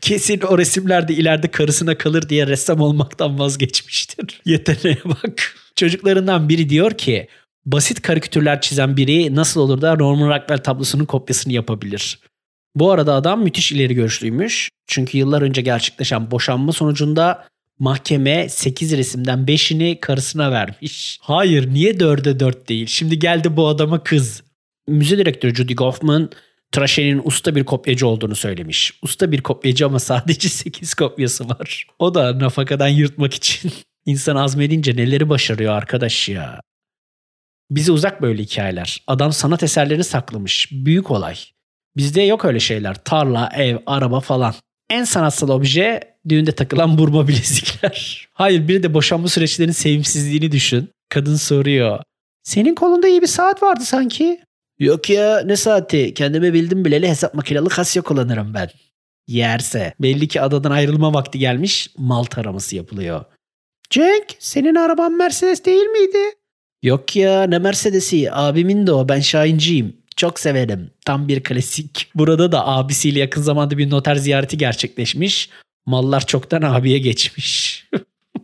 Kesin 0.00 0.40
o 0.40 0.58
resimlerde 0.58 1.14
ileride 1.14 1.48
karısına 1.50 1.98
kalır 1.98 2.28
diye 2.28 2.46
ressam 2.46 2.80
olmaktan 2.80 3.38
vazgeçmiştir. 3.38 4.40
Yeteneğe 4.46 4.98
bak. 5.04 5.56
Çocuklarından 5.76 6.48
biri 6.48 6.68
diyor 6.68 6.90
ki 6.90 7.28
basit 7.66 8.02
karikatürler 8.02 8.60
çizen 8.60 8.96
biri 8.96 9.34
nasıl 9.34 9.60
olur 9.60 9.80
da 9.80 9.94
Norman 9.94 10.28
Rockwell 10.28 10.58
tablosunun 10.58 11.04
kopyasını 11.04 11.52
yapabilir? 11.52 12.18
Bu 12.74 12.90
arada 12.90 13.14
adam 13.14 13.42
müthiş 13.42 13.72
ileri 13.72 13.94
görüşlüymüş. 13.94 14.70
Çünkü 14.86 15.18
yıllar 15.18 15.42
önce 15.42 15.62
gerçekleşen 15.62 16.30
boşanma 16.30 16.72
sonucunda 16.72 17.46
mahkeme 17.78 18.48
8 18.48 18.96
resimden 18.96 19.38
5'ini 19.38 20.00
karısına 20.00 20.50
vermiş. 20.50 21.18
Hayır 21.20 21.74
niye 21.74 21.92
4'e 21.92 22.40
4 22.40 22.68
değil? 22.68 22.86
Şimdi 22.86 23.18
geldi 23.18 23.56
bu 23.56 23.68
adama 23.68 24.02
kız. 24.02 24.42
Müze 24.88 25.18
direktörü 25.18 25.54
Judy 25.54 25.74
Goffman 25.74 26.30
Trashe'nin 26.72 27.22
usta 27.24 27.54
bir 27.54 27.64
kopyacı 27.64 28.06
olduğunu 28.06 28.36
söylemiş. 28.36 28.98
Usta 29.02 29.32
bir 29.32 29.42
kopyacı 29.42 29.86
ama 29.86 29.98
sadece 29.98 30.48
8 30.48 30.94
kopyası 30.94 31.48
var. 31.48 31.86
O 31.98 32.14
da 32.14 32.38
nafakadan 32.38 32.88
yırtmak 32.88 33.34
için. 33.34 33.72
İnsan 34.06 34.36
azmedince 34.36 34.96
neleri 34.96 35.28
başarıyor 35.28 35.72
arkadaş 35.72 36.28
ya. 36.28 36.60
Bize 37.70 37.92
uzak 37.92 38.22
böyle 38.22 38.42
hikayeler. 38.42 39.02
Adam 39.06 39.32
sanat 39.32 39.62
eserlerini 39.62 40.04
saklamış. 40.04 40.68
Büyük 40.72 41.10
olay. 41.10 41.36
Bizde 41.96 42.22
yok 42.22 42.44
öyle 42.44 42.60
şeyler. 42.60 42.94
Tarla, 42.94 43.50
ev, 43.56 43.76
araba 43.86 44.20
falan. 44.20 44.54
En 44.90 45.04
sanatsal 45.04 45.48
obje 45.48 46.00
düğünde 46.28 46.52
takılan 46.52 46.98
burma 46.98 47.28
bilezikler. 47.28 48.28
Hayır 48.34 48.68
bir 48.68 48.82
de 48.82 48.94
boşanma 48.94 49.28
süreçlerinin 49.28 49.72
sevimsizliğini 49.72 50.52
düşün. 50.52 50.88
Kadın 51.08 51.36
soruyor. 51.36 52.02
Senin 52.42 52.74
kolunda 52.74 53.08
iyi 53.08 53.22
bir 53.22 53.26
saat 53.26 53.62
vardı 53.62 53.84
sanki. 53.84 54.40
Yok 54.78 55.10
ya 55.10 55.42
ne 55.44 55.56
saati? 55.56 56.14
Kendime 56.14 56.52
bildim 56.52 56.84
bileli 56.84 57.08
hesap 57.08 57.34
makinalı 57.34 57.68
Casio 57.76 58.02
kullanırım 58.02 58.54
ben. 58.54 58.70
Yerse. 59.28 59.94
Belli 60.00 60.28
ki 60.28 60.40
adadan 60.40 60.70
ayrılma 60.70 61.14
vakti 61.14 61.38
gelmiş. 61.38 61.90
Mal 61.98 62.24
taraması 62.24 62.76
yapılıyor. 62.76 63.24
Cenk 63.90 64.24
senin 64.38 64.74
araban 64.74 65.12
Mercedes 65.12 65.64
değil 65.64 65.86
miydi? 65.86 66.34
Yok 66.82 67.16
ya 67.16 67.42
ne 67.42 67.58
Mercedes'i 67.58 68.32
abimin 68.32 68.86
de 68.86 68.92
o 68.92 69.08
ben 69.08 69.20
Şahinciyim. 69.20 69.96
Çok 70.16 70.40
severim. 70.40 70.90
Tam 71.06 71.28
bir 71.28 71.42
klasik. 71.42 72.10
Burada 72.14 72.52
da 72.52 72.66
abisiyle 72.66 73.18
yakın 73.18 73.42
zamanda 73.42 73.78
bir 73.78 73.90
noter 73.90 74.14
ziyareti 74.14 74.58
gerçekleşmiş. 74.58 75.50
Mallar 75.86 76.26
çoktan 76.26 76.62
abiye 76.62 76.98
geçmiş. 76.98 77.84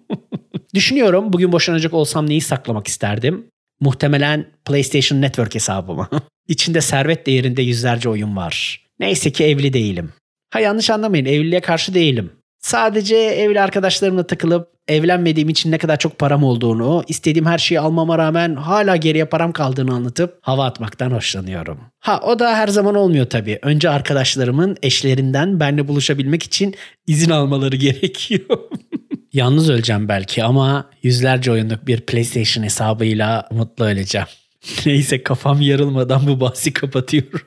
Düşünüyorum 0.75 1.33
bugün 1.33 1.53
boşanacak 1.53 1.95
olsam 1.95 2.29
neyi 2.29 2.41
saklamak 2.41 2.87
isterdim? 2.87 3.47
Muhtemelen 3.81 4.47
PlayStation 4.65 5.23
Network 5.23 5.55
hesabımı. 5.55 6.09
İçinde 6.49 6.81
servet 6.81 7.27
değerinde 7.27 7.63
yüzlerce 7.63 8.09
oyun 8.09 8.37
var. 8.37 8.87
Neyse 9.01 9.33
ki 9.33 9.45
evli 9.45 9.73
değilim. 9.73 10.13
Ha 10.51 10.61
yanlış 10.61 10.91
anlamayın 10.91 11.25
evliliğe 11.25 11.61
karşı 11.61 11.95
değilim. 11.95 12.33
Sadece 12.59 13.17
evli 13.17 13.61
arkadaşlarımla 13.61 14.27
takılıp 14.27 14.69
evlenmediğim 14.91 15.49
için 15.49 15.71
ne 15.71 15.79
kadar 15.79 15.99
çok 15.99 16.19
param 16.19 16.45
olduğunu, 16.45 17.05
istediğim 17.09 17.47
her 17.47 17.59
şeyi 17.59 17.81
almama 17.81 18.19
rağmen 18.19 18.55
hala 18.57 18.97
geriye 18.97 19.25
param 19.25 19.53
kaldığını 19.53 19.95
anlatıp 19.95 20.39
hava 20.43 20.65
atmaktan 20.65 21.11
hoşlanıyorum. 21.11 21.81
Ha 22.01 22.21
o 22.25 22.39
da 22.39 22.57
her 22.57 22.69
zaman 22.69 22.95
olmuyor 22.95 23.27
tabii. 23.27 23.59
Önce 23.63 23.91
arkadaşlarımın 23.91 24.77
eşlerinden 24.83 25.61
benle 25.61 25.89
buluşabilmek 25.89 26.43
için 26.43 26.75
izin 27.07 27.31
almaları 27.31 27.77
gerekiyor. 27.87 28.59
Yalnız 29.33 29.71
öleceğim 29.71 30.09
belki 30.09 30.45
ama 30.45 30.91
yüzlerce 31.03 31.53
oyunluk 31.53 31.87
bir 31.87 32.01
PlayStation 32.01 32.65
hesabıyla 32.65 33.49
mutlu 33.51 33.85
öleceğim. 33.85 34.27
Neyse 34.87 35.23
kafam 35.23 35.61
yarılmadan 35.61 36.27
bu 36.27 36.41
bahsi 36.41 36.73
kapatıyorum. 36.73 37.47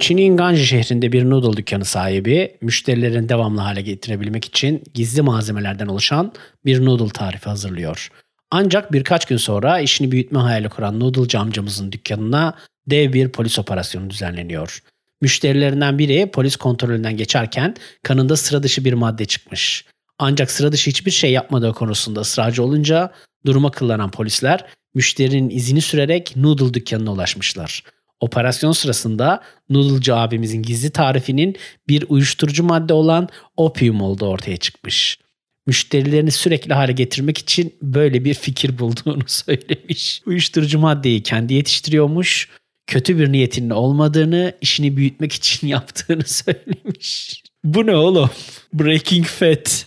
Çin'in 0.00 0.36
Ganji 0.36 0.66
şehrinde 0.66 1.12
bir 1.12 1.30
noodle 1.30 1.56
dükkanı 1.56 1.84
sahibi 1.84 2.56
müşterilerin 2.60 3.28
devamlı 3.28 3.60
hale 3.60 3.82
getirebilmek 3.82 4.44
için 4.44 4.82
gizli 4.94 5.22
malzemelerden 5.22 5.86
oluşan 5.86 6.32
bir 6.64 6.84
noodle 6.84 7.08
tarifi 7.08 7.48
hazırlıyor. 7.48 8.08
Ancak 8.50 8.92
birkaç 8.92 9.24
gün 9.24 9.36
sonra 9.36 9.80
işini 9.80 10.12
büyütme 10.12 10.38
hayali 10.38 10.68
kuran 10.68 11.00
noodle 11.00 11.38
amcamızın 11.38 11.92
dükkanına 11.92 12.54
dev 12.86 13.12
bir 13.12 13.28
polis 13.28 13.58
operasyonu 13.58 14.10
düzenleniyor. 14.10 14.82
Müşterilerinden 15.20 15.98
biri 15.98 16.30
polis 16.30 16.56
kontrolünden 16.56 17.16
geçerken 17.16 17.74
kanında 18.02 18.36
sıra 18.36 18.62
dışı 18.62 18.84
bir 18.84 18.92
madde 18.92 19.24
çıkmış. 19.24 19.84
Ancak 20.18 20.50
sıra 20.50 20.72
dışı 20.72 20.90
hiçbir 20.90 21.10
şey 21.10 21.32
yapmadığı 21.32 21.72
konusunda 21.72 22.20
ısrarcı 22.20 22.62
olunca 22.62 23.12
duruma 23.46 23.70
kıllanan 23.70 24.10
polisler 24.10 24.64
müşterinin 24.94 25.50
izini 25.50 25.80
sürerek 25.80 26.36
noodle 26.36 26.74
dükkanına 26.74 27.12
ulaşmışlar. 27.12 27.82
Operasyon 28.20 28.72
sırasında 28.72 29.42
noodle'cı 29.70 30.16
abimizin 30.16 30.62
gizli 30.62 30.90
tarifinin 30.90 31.56
bir 31.88 32.04
uyuşturucu 32.08 32.64
madde 32.64 32.92
olan 32.92 33.28
opium 33.56 34.00
olduğu 34.00 34.26
ortaya 34.26 34.56
çıkmış. 34.56 35.18
Müşterilerini 35.66 36.30
sürekli 36.30 36.74
hale 36.74 36.92
getirmek 36.92 37.38
için 37.38 37.74
böyle 37.82 38.24
bir 38.24 38.34
fikir 38.34 38.78
bulduğunu 38.78 39.24
söylemiş. 39.26 40.22
Uyuşturucu 40.26 40.78
maddeyi 40.78 41.22
kendi 41.22 41.54
yetiştiriyormuş 41.54 42.48
kötü 42.90 43.18
bir 43.18 43.32
niyetinin 43.32 43.70
olmadığını, 43.70 44.52
işini 44.60 44.96
büyütmek 44.96 45.32
için 45.32 45.66
yaptığını 45.66 46.24
söylemiş. 46.26 47.42
Bu 47.64 47.86
ne 47.86 47.96
oğlum? 47.96 48.30
Breaking 48.74 49.26
Fat. 49.26 49.86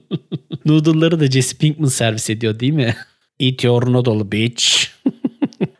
Noodle'ları 0.64 1.20
da 1.20 1.26
Jesse 1.26 1.56
Pinkman 1.56 1.88
servis 1.88 2.30
ediyor 2.30 2.60
değil 2.60 2.72
mi? 2.72 2.96
Eat 3.40 3.64
your 3.64 3.92
noodle 3.92 4.32
bitch. 4.32 4.66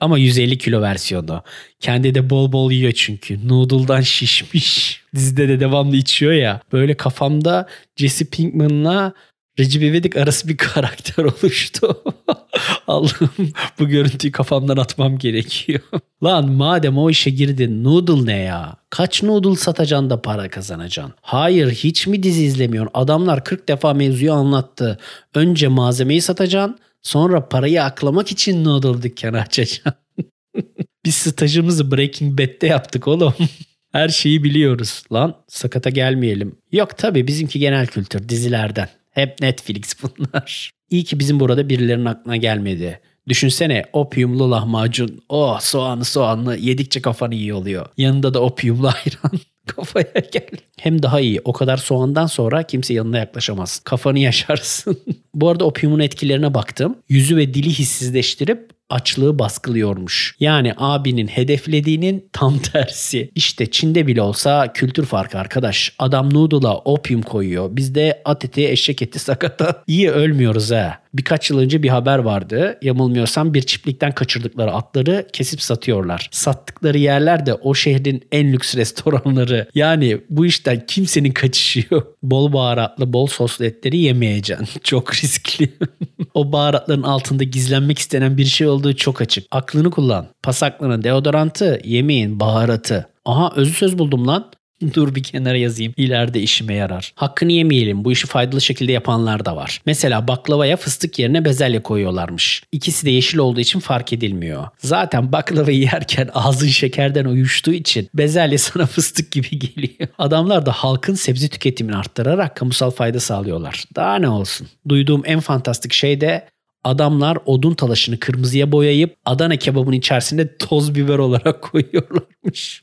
Ama 0.00 0.18
150 0.18 0.58
kilo 0.58 0.80
versiyonu. 0.80 1.42
Kendi 1.80 2.14
de 2.14 2.30
bol 2.30 2.52
bol 2.52 2.70
yiyor 2.70 2.92
çünkü. 2.92 3.48
Noodle'dan 3.48 4.00
şişmiş. 4.00 5.00
Dizide 5.14 5.48
de 5.48 5.60
devamlı 5.60 5.96
içiyor 5.96 6.32
ya. 6.32 6.60
Böyle 6.72 6.94
kafamda 6.94 7.68
Jesse 7.96 8.24
Pinkman'la 8.24 9.14
Recep 9.58 9.82
İvedik 9.82 10.16
arası 10.16 10.48
bir 10.48 10.56
karakter 10.56 11.24
oluştu. 11.24 12.02
Allah'ım 12.86 13.52
bu 13.78 13.88
görüntüyü 13.88 14.32
kafamdan 14.32 14.76
atmam 14.76 15.18
gerekiyor. 15.18 15.80
Lan 16.24 16.50
madem 16.50 16.98
o 16.98 17.10
işe 17.10 17.30
girdin 17.30 17.84
noodle 17.84 18.26
ne 18.26 18.36
ya? 18.36 18.76
Kaç 18.90 19.22
noodle 19.22 19.56
satacaksın 19.56 20.10
da 20.10 20.22
para 20.22 20.48
kazanacaksın? 20.48 21.14
Hayır 21.20 21.70
hiç 21.70 22.06
mi 22.06 22.22
dizi 22.22 22.44
izlemiyorsun? 22.44 22.90
Adamlar 22.94 23.44
40 23.44 23.68
defa 23.68 23.94
mevzuyu 23.94 24.32
anlattı. 24.32 24.98
Önce 25.34 25.68
malzemeyi 25.68 26.20
satacaksın 26.20 26.78
sonra 27.02 27.48
parayı 27.48 27.84
aklamak 27.84 28.32
için 28.32 28.64
noodle 28.64 29.02
dükkanı 29.02 29.40
açacaksın. 29.40 29.92
Biz 31.04 31.14
stajımızı 31.14 31.90
Breaking 31.90 32.40
Bad'de 32.40 32.66
yaptık 32.66 33.08
oğlum. 33.08 33.34
Her 33.92 34.08
şeyi 34.08 34.44
biliyoruz. 34.44 35.02
Lan 35.12 35.34
sakata 35.48 35.90
gelmeyelim. 35.90 36.56
Yok 36.72 36.98
tabii 36.98 37.26
bizimki 37.26 37.58
genel 37.58 37.86
kültür 37.86 38.28
dizilerden. 38.28 38.88
Hep 39.10 39.40
Netflix 39.40 39.94
bunlar. 40.02 40.70
İyi 40.90 41.04
ki 41.04 41.18
bizim 41.18 41.40
burada 41.40 41.68
birilerinin 41.68 42.04
aklına 42.04 42.36
gelmedi. 42.36 43.00
Düşünsene 43.28 43.84
opiumlu 43.92 44.50
lahmacun. 44.50 45.22
Oh 45.28 45.60
soğanlı 45.60 46.04
soğanlı 46.04 46.56
yedikçe 46.56 47.02
kafanı 47.02 47.34
iyi 47.34 47.54
oluyor. 47.54 47.86
Yanında 47.96 48.34
da 48.34 48.40
opiumlu 48.40 48.88
ayran. 48.88 49.40
Kafaya 49.76 50.12
gel. 50.33 50.48
Hem 50.80 51.02
daha 51.02 51.20
iyi. 51.20 51.40
O 51.44 51.52
kadar 51.52 51.76
soğandan 51.76 52.26
sonra 52.26 52.62
kimse 52.62 52.94
yanına 52.94 53.18
yaklaşamaz. 53.18 53.80
Kafanı 53.85 54.18
yaşarsın. 54.18 55.00
Bu 55.35 55.48
arada 55.48 55.64
opiumun 55.64 56.00
etkilerine 56.00 56.54
baktım. 56.54 56.96
Yüzü 57.09 57.37
ve 57.37 57.54
dili 57.54 57.68
hissizleştirip 57.68 58.70
açlığı 58.90 59.38
baskılıyormuş. 59.38 60.37
Yani 60.40 60.74
abinin 60.76 61.26
hedeflediğinin 61.26 62.28
tam 62.33 62.59
tersi. 62.72 63.30
İşte 63.35 63.70
Çin'de 63.70 64.06
bile 64.06 64.22
olsa 64.22 64.72
kültür 64.72 65.06
farkı 65.06 65.38
arkadaş. 65.38 65.92
Adam 65.98 66.35
noodle'a 66.35 66.76
opium 66.76 67.22
koyuyor. 67.22 67.76
Bizde 67.76 68.22
at 68.24 68.44
eti, 68.44 68.68
eşek 68.68 69.02
eti, 69.02 69.18
sakata. 69.18 69.83
İyi 69.87 70.11
ölmüyoruz 70.11 70.70
ha. 70.70 70.98
Birkaç 71.14 71.50
yıl 71.50 71.58
önce 71.58 71.82
bir 71.82 71.88
haber 71.88 72.18
vardı. 72.18 72.78
Yamılmıyorsam 72.82 73.54
bir 73.54 73.62
çiftlikten 73.62 74.12
kaçırdıkları 74.12 74.72
atları 74.72 75.26
kesip 75.32 75.62
satıyorlar. 75.62 76.28
Sattıkları 76.32 76.98
yerler 76.98 77.46
de 77.46 77.54
o 77.54 77.74
şehrin 77.74 78.24
en 78.32 78.52
lüks 78.52 78.76
restoranları. 78.76 79.68
Yani 79.74 80.20
bu 80.30 80.46
işten 80.46 80.86
kimsenin 80.86 81.32
kaçışı 81.32 81.84
yok. 81.90 82.16
Bol 82.22 82.52
baharatlı, 82.52 83.12
bol 83.12 83.26
soslu 83.26 83.64
etleri 83.64 83.96
yemeyeceksin. 83.96 84.68
Çok 84.84 85.14
riskli. 85.14 85.70
o 86.34 86.52
baharatların 86.52 87.02
altında 87.02 87.44
gizlenmek 87.44 87.98
istenen 87.98 88.36
bir 88.36 88.44
şey 88.44 88.66
olduğu 88.66 88.96
çok 88.96 89.20
açık. 89.20 89.46
Aklını 89.50 89.90
kullan. 89.90 90.26
Pasaklının 90.42 91.04
deodorantı, 91.04 91.80
yemeğin 91.84 92.40
baharatı. 92.40 93.06
Aha 93.24 93.52
özü 93.56 93.72
söz 93.72 93.98
buldum 93.98 94.26
lan. 94.26 94.50
Dur 94.94 95.14
bir 95.14 95.22
kenara 95.22 95.56
yazayım. 95.56 95.94
İleride 95.96 96.40
işime 96.40 96.74
yarar. 96.74 97.12
Hakkını 97.14 97.52
yemeyelim. 97.52 98.04
Bu 98.04 98.12
işi 98.12 98.26
faydalı 98.26 98.60
şekilde 98.60 98.92
yapanlar 98.92 99.44
da 99.44 99.56
var. 99.56 99.82
Mesela 99.86 100.28
baklavaya 100.28 100.76
fıstık 100.76 101.18
yerine 101.18 101.44
bezelye 101.44 101.82
koyuyorlarmış. 101.82 102.62
İkisi 102.72 103.06
de 103.06 103.10
yeşil 103.10 103.38
olduğu 103.38 103.60
için 103.60 103.80
fark 103.80 104.12
edilmiyor. 104.12 104.66
Zaten 104.78 105.32
baklavayı 105.32 105.78
yerken 105.78 106.28
ağzın 106.34 106.68
şekerden 106.68 107.24
uyuştuğu 107.24 107.72
için 107.72 108.08
bezelye 108.14 108.58
sana 108.58 108.86
fıstık 108.86 109.30
gibi 109.30 109.58
geliyor. 109.58 110.08
Adamlar 110.18 110.66
da 110.66 110.72
halkın 110.72 111.14
sebze 111.14 111.48
tüketimini 111.48 111.96
arttırarak 111.96 112.56
kamusal 112.56 112.90
fayda 112.90 113.20
sağlıyorlar. 113.20 113.84
Daha 113.96 114.16
ne 114.16 114.28
olsun. 114.28 114.66
Duyduğum 114.88 115.22
en 115.24 115.40
fantastik 115.40 115.92
şey 115.92 116.20
de 116.20 116.48
adamlar 116.84 117.38
odun 117.44 117.74
talaşını 117.74 118.18
kırmızıya 118.18 118.72
boyayıp 118.72 119.16
Adana 119.24 119.56
kebabının 119.56 119.96
içerisinde 119.96 120.56
toz 120.56 120.94
biber 120.94 121.18
olarak 121.18 121.62
koyuyorlarmış. 121.62 122.82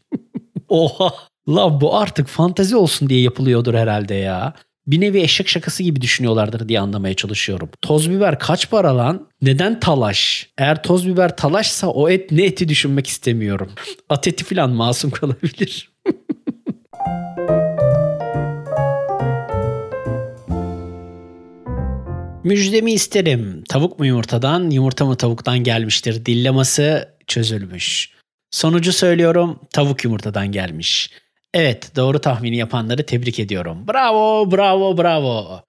Oha 0.69 1.13
Lan 1.49 1.81
bu 1.81 1.97
artık 1.97 2.27
fantazi 2.27 2.75
olsun 2.75 3.09
diye 3.09 3.21
yapılıyordur 3.21 3.73
herhalde 3.73 4.15
ya. 4.15 4.53
Bir 4.87 5.01
nevi 5.01 5.19
eşek 5.19 5.47
şakası 5.47 5.83
gibi 5.83 6.01
düşünüyorlardır 6.01 6.69
diye 6.69 6.79
anlamaya 6.79 7.13
çalışıyorum. 7.13 7.69
Toz 7.81 8.09
biber 8.09 8.39
kaç 8.39 8.69
para 8.69 8.97
lan? 8.97 9.27
Neden 9.41 9.79
talaş? 9.79 10.49
Eğer 10.57 10.83
toz 10.83 11.07
biber 11.07 11.37
talaşsa 11.37 11.87
o 11.87 12.09
et 12.09 12.31
ne 12.31 12.45
eti 12.45 12.69
düşünmek 12.69 13.07
istemiyorum. 13.07 13.71
At 14.09 14.27
eti 14.27 14.43
falan 14.43 14.69
masum 14.69 15.11
kalabilir. 15.11 15.91
Müjdemi 22.43 22.93
isterim. 22.93 23.63
Tavuk 23.69 23.99
mu 23.99 24.05
yumurtadan, 24.05 24.69
yumurta 24.69 25.05
mı 25.05 25.15
tavuktan 25.15 25.59
gelmiştir 25.59 26.25
dillaması 26.25 27.15
çözülmüş. 27.27 28.09
Sonucu 28.51 28.93
söylüyorum 28.93 29.59
tavuk 29.73 30.03
yumurtadan 30.03 30.51
gelmiş. 30.51 31.09
Evet 31.57 31.95
doğru 31.95 32.19
tahmini 32.19 32.57
yapanları 32.57 33.05
tebrik 33.05 33.39
ediyorum. 33.39 33.87
Bravo 33.87 34.51
bravo 34.51 34.97
bravo. 34.97 35.61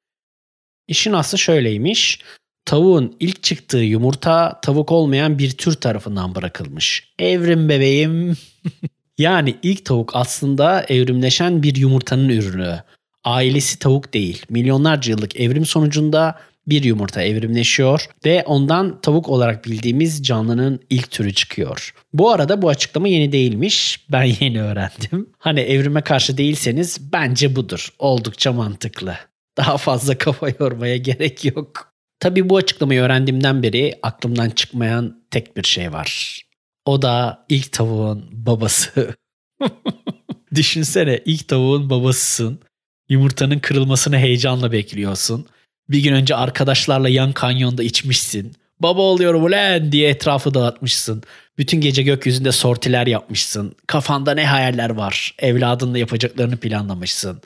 İşin 0.88 1.12
aslı 1.12 1.38
şöyleymiş. 1.38 2.20
Tavuğun 2.64 3.16
ilk 3.20 3.42
çıktığı 3.42 3.78
yumurta 3.78 4.60
tavuk 4.60 4.92
olmayan 4.92 5.38
bir 5.38 5.50
tür 5.50 5.74
tarafından 5.74 6.34
bırakılmış. 6.34 7.12
Evrim 7.18 7.68
bebeğim. 7.68 8.36
yani 9.18 9.56
ilk 9.62 9.84
tavuk 9.84 10.16
aslında 10.16 10.82
evrimleşen 10.82 11.62
bir 11.62 11.76
yumurtanın 11.76 12.28
ürünü. 12.28 12.82
Ailesi 13.24 13.78
tavuk 13.78 14.14
değil. 14.14 14.46
Milyonlarca 14.48 15.10
yıllık 15.10 15.40
evrim 15.40 15.66
sonucunda 15.66 16.38
bir 16.70 16.84
yumurta 16.84 17.22
evrimleşiyor 17.22 18.06
ve 18.24 18.42
ondan 18.46 19.00
tavuk 19.00 19.28
olarak 19.28 19.64
bildiğimiz 19.64 20.22
canlının 20.22 20.80
ilk 20.90 21.10
türü 21.10 21.34
çıkıyor. 21.34 21.94
Bu 22.12 22.30
arada 22.30 22.62
bu 22.62 22.68
açıklama 22.68 23.08
yeni 23.08 23.32
değilmiş. 23.32 24.06
Ben 24.12 24.22
yeni 24.40 24.62
öğrendim. 24.62 25.30
Hani 25.38 25.60
evrime 25.60 26.00
karşı 26.00 26.38
değilseniz 26.38 27.12
bence 27.12 27.56
budur. 27.56 27.88
Oldukça 27.98 28.52
mantıklı. 28.52 29.16
Daha 29.56 29.76
fazla 29.76 30.18
kafa 30.18 30.48
yormaya 30.60 30.96
gerek 30.96 31.44
yok. 31.44 31.92
Tabii 32.20 32.48
bu 32.48 32.56
açıklamayı 32.56 33.00
öğrendiğimden 33.00 33.62
beri 33.62 33.98
aklımdan 34.02 34.50
çıkmayan 34.50 35.22
tek 35.30 35.56
bir 35.56 35.62
şey 35.62 35.92
var. 35.92 36.40
O 36.84 37.02
da 37.02 37.44
ilk 37.48 37.72
tavuğun 37.72 38.28
babası. 38.32 39.14
Düşünsene 40.54 41.20
ilk 41.24 41.48
tavuğun 41.48 41.90
babasısın. 41.90 42.60
Yumurtanın 43.08 43.58
kırılmasını 43.58 44.18
heyecanla 44.18 44.72
bekliyorsun. 44.72 45.46
Bir 45.90 46.02
gün 46.02 46.12
önce 46.12 46.34
arkadaşlarla 46.34 47.08
yan 47.08 47.32
kanyonda 47.32 47.82
içmişsin. 47.82 48.52
Baba 48.80 49.00
oluyorum 49.00 49.44
ulan 49.44 49.92
diye 49.92 50.08
etrafı 50.08 50.54
dağıtmışsın. 50.54 51.22
Bütün 51.58 51.80
gece 51.80 52.02
gökyüzünde 52.02 52.52
sortiler 52.52 53.06
yapmışsın. 53.06 53.76
Kafanda 53.86 54.34
ne 54.34 54.46
hayaller 54.46 54.90
var. 54.90 55.34
Evladınla 55.38 55.98
yapacaklarını 55.98 56.56
planlamışsın. 56.56 57.40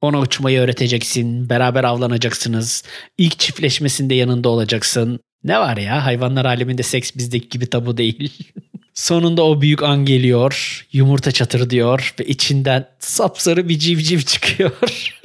Ona 0.00 0.20
uçmayı 0.20 0.60
öğreteceksin. 0.60 1.48
Beraber 1.48 1.84
avlanacaksınız. 1.84 2.84
İlk 3.18 3.38
çiftleşmesinde 3.38 4.14
yanında 4.14 4.48
olacaksın. 4.48 5.20
Ne 5.44 5.58
var 5.58 5.76
ya 5.76 6.04
hayvanlar 6.04 6.44
aleminde 6.44 6.82
seks 6.82 7.16
bizdeki 7.16 7.48
gibi 7.48 7.66
tabu 7.66 7.96
değil. 7.96 8.32
Sonunda 8.94 9.42
o 9.42 9.60
büyük 9.60 9.82
an 9.82 10.04
geliyor. 10.04 10.86
Yumurta 10.92 11.32
çatır 11.32 11.70
diyor 11.70 12.14
ve 12.20 12.24
içinden 12.24 12.88
sapsarı 12.98 13.68
bir 13.68 13.78
civciv 13.78 14.20
çıkıyor. 14.20 14.72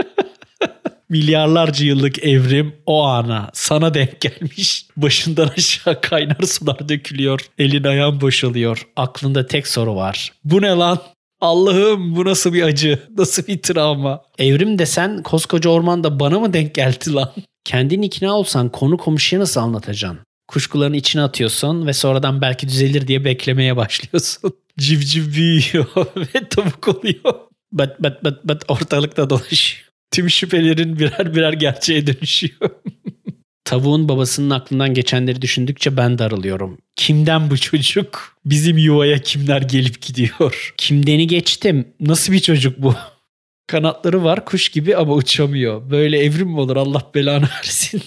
milyarlarca 1.13 1.86
yıllık 1.86 2.23
evrim 2.23 2.76
o 2.86 3.04
ana 3.04 3.49
sana 3.54 3.93
denk 3.93 4.21
gelmiş. 4.21 4.86
Başından 4.97 5.47
aşağı 5.58 6.02
kaynar 6.02 6.41
sular 6.41 6.89
dökülüyor. 6.89 7.39
Elin 7.58 7.84
ayağın 7.84 8.21
boşalıyor. 8.21 8.88
Aklında 8.95 9.47
tek 9.47 9.67
soru 9.67 9.95
var. 9.95 10.34
Bu 10.43 10.62
ne 10.62 10.67
lan? 10.67 10.99
Allah'ım 11.41 12.15
bu 12.15 12.26
nasıl 12.26 12.54
bir 12.54 12.63
acı? 12.63 12.99
Nasıl 13.17 13.47
bir 13.47 13.62
travma? 13.62 14.21
Evrim 14.38 14.80
desen 14.80 15.23
koskoca 15.23 15.69
ormanda 15.69 16.19
bana 16.19 16.39
mı 16.39 16.54
denk 16.54 16.76
geldi 16.76 17.13
lan? 17.13 17.32
Kendin 17.65 18.02
ikna 18.02 18.34
olsan 18.34 18.69
konu 18.69 18.97
komşuya 18.97 19.41
nasıl 19.41 19.62
anlatacaksın? 19.62 20.19
Kuşkuların 20.47 20.93
içine 20.93 21.21
atıyorsun 21.21 21.88
ve 21.88 21.93
sonradan 21.93 22.41
belki 22.41 22.67
düzelir 22.67 23.08
diye 23.08 23.26
beklemeye 23.26 23.78
başlıyorsun. 23.78 24.54
Civciv 24.80 25.34
büyüyor 25.34 25.86
ve 26.17 26.49
tavuk 26.49 26.88
oluyor. 26.88 27.34
Bat 27.71 28.04
bat 28.04 28.23
bat 28.23 28.47
bat 28.47 28.63
ortalıkta 28.67 29.30
dolaşıyor 29.30 29.92
tüm 30.13 30.30
şüphelerin 30.30 30.99
birer 30.99 31.36
birer 31.36 31.54
gerçeğe 31.54 32.08
dönüşüyor. 32.08 32.69
Tavuğun 33.65 34.10
babasının 34.10 34.49
aklından 34.49 34.93
geçenleri 34.93 35.41
düşündükçe 35.41 35.97
ben 35.97 36.17
darılıyorum. 36.17 36.78
Kimden 36.95 37.49
bu 37.49 37.58
çocuk? 37.58 38.38
Bizim 38.45 38.78
yuvaya 38.78 39.17
kimler 39.17 39.62
gelip 39.62 40.02
gidiyor? 40.02 40.73
Kimdeni 40.78 41.28
geçtim. 41.28 41.88
Nasıl 41.99 42.34
bir 42.34 42.39
çocuk 42.39 42.78
bu? 42.78 42.95
Kanatları 43.67 44.23
var 44.23 44.45
kuş 44.45 44.69
gibi 44.69 44.95
ama 44.95 45.13
uçamıyor. 45.13 45.89
Böyle 45.91 46.19
evrim 46.19 46.47
mi 46.47 46.60
olur 46.60 46.78
Allah 46.78 47.12
belanı 47.15 47.49
versin. 47.58 48.04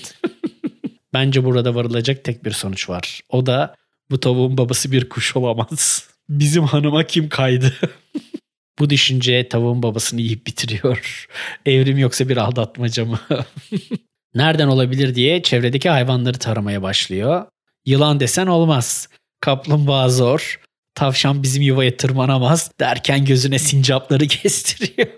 Bence 1.13 1.45
burada 1.45 1.75
varılacak 1.75 2.25
tek 2.25 2.45
bir 2.45 2.51
sonuç 2.51 2.89
var. 2.89 3.21
O 3.29 3.47
da 3.47 3.75
bu 4.11 4.21
tavuğun 4.21 4.59
babası 4.59 4.93
bir 4.93 5.09
kuş 5.09 5.37
olamaz. 5.37 6.09
Bizim 6.29 6.65
hanıma 6.65 7.05
kim 7.05 7.29
kaydı? 7.29 7.75
Bu 8.79 8.91
düşünce 8.91 9.49
tavuğun 9.49 9.83
babasını 9.83 10.21
yiyip 10.21 10.47
bitiriyor. 10.47 11.27
Evrim 11.67 11.99
yoksa 11.99 12.29
bir 12.29 12.37
aldatmaca 12.37 13.05
mı? 13.05 13.21
Nereden 14.35 14.69
olabilir 14.69 15.15
diye 15.15 15.43
çevredeki 15.43 15.91
hayvanları 15.91 16.39
taramaya 16.39 16.83
başlıyor. 16.83 17.47
Yılan 17.87 18.21
desen 18.21 18.47
olmaz. 18.47 19.09
Kaplumbağa 19.41 20.09
zor. 20.09 20.61
Tavşan 20.95 21.43
bizim 21.43 21.63
yuvaya 21.63 21.97
tırmanamaz 21.97 22.71
derken 22.81 23.25
gözüne 23.25 23.59
sincapları 23.59 24.27
kestiriyor. 24.29 25.09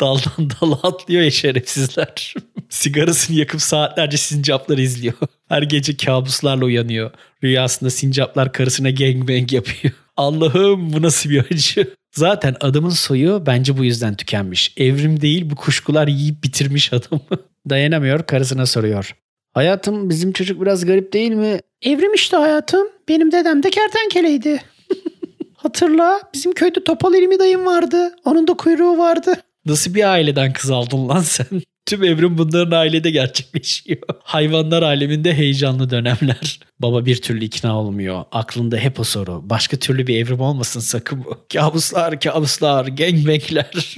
Daldan 0.00 0.50
dala 0.50 0.74
atlıyor 0.82 1.22
ya 1.22 1.30
şerefsizler. 1.30 2.34
Sigarasını 2.68 3.36
yakıp 3.36 3.62
saatlerce 3.62 4.16
sincapları 4.16 4.82
izliyor. 4.82 5.14
Her 5.48 5.62
gece 5.62 5.96
kabuslarla 5.96 6.64
uyanıyor. 6.64 7.10
Rüyasında 7.44 7.90
sincaplar 7.90 8.52
karısına 8.52 8.90
gangbang 8.90 9.52
yapıyor. 9.52 9.94
Allah'ım 10.16 10.92
bu 10.92 11.02
nasıl 11.02 11.30
bir 11.30 11.44
acı. 11.50 11.94
Zaten 12.12 12.56
adamın 12.60 12.90
soyu 12.90 13.42
bence 13.46 13.78
bu 13.78 13.84
yüzden 13.84 14.14
tükenmiş. 14.14 14.74
Evrim 14.76 15.20
değil 15.20 15.50
bu 15.50 15.54
kuşkular 15.54 16.08
yiyip 16.08 16.44
bitirmiş 16.44 16.92
adamı. 16.92 17.20
Dayanamıyor 17.70 18.22
karısına 18.22 18.66
soruyor. 18.66 19.16
Hayatım 19.54 20.10
bizim 20.10 20.32
çocuk 20.32 20.60
biraz 20.62 20.86
garip 20.86 21.12
değil 21.12 21.30
mi? 21.32 21.60
Evrim 21.82 22.14
işte 22.14 22.36
hayatım. 22.36 22.88
Benim 23.08 23.32
dedem 23.32 23.62
de 23.62 23.70
kertenkeleydi. 23.70 24.62
Hatırla 25.56 26.20
bizim 26.34 26.52
köyde 26.52 26.84
topal 26.84 27.14
ilmi 27.14 27.38
dayım 27.38 27.66
vardı. 27.66 28.16
Onun 28.24 28.48
da 28.48 28.54
kuyruğu 28.54 28.98
vardı. 28.98 29.34
Nasıl 29.66 29.94
bir 29.94 30.10
aileden 30.10 30.52
kız 30.52 30.70
aldın 30.70 31.08
lan 31.08 31.20
sen? 31.20 31.46
Tüm 31.88 32.04
evrim 32.04 32.38
bunların 32.38 32.76
ailede 32.76 33.10
gerçekleşiyor. 33.10 33.98
Hayvanlar 34.22 34.82
aleminde 34.82 35.34
heyecanlı 35.34 35.90
dönemler. 35.90 36.60
Baba 36.80 37.06
bir 37.06 37.22
türlü 37.22 37.44
ikna 37.44 37.80
olmuyor. 37.80 38.24
Aklında 38.32 38.76
hep 38.76 39.00
o 39.00 39.04
soru. 39.04 39.50
Başka 39.50 39.76
türlü 39.76 40.06
bir 40.06 40.16
evrim 40.16 40.40
olmasın 40.40 40.80
sakın 40.80 41.24
bu. 41.24 41.46
Kabuslar, 41.52 42.20
kabuslar, 42.20 42.86
gangbangler. 42.86 43.94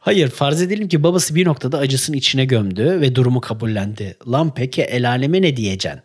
Hayır 0.00 0.28
farz 0.28 0.62
edelim 0.62 0.88
ki 0.88 1.02
babası 1.02 1.34
bir 1.34 1.46
noktada 1.46 1.78
acısını 1.78 2.16
içine 2.16 2.44
gömdü 2.44 2.98
ve 3.00 3.14
durumu 3.14 3.40
kabullendi. 3.40 4.16
Lan 4.28 4.54
peki 4.54 4.82
el 4.82 5.08
aleme 5.08 5.42
ne 5.42 5.56
diyeceksin? 5.56 6.00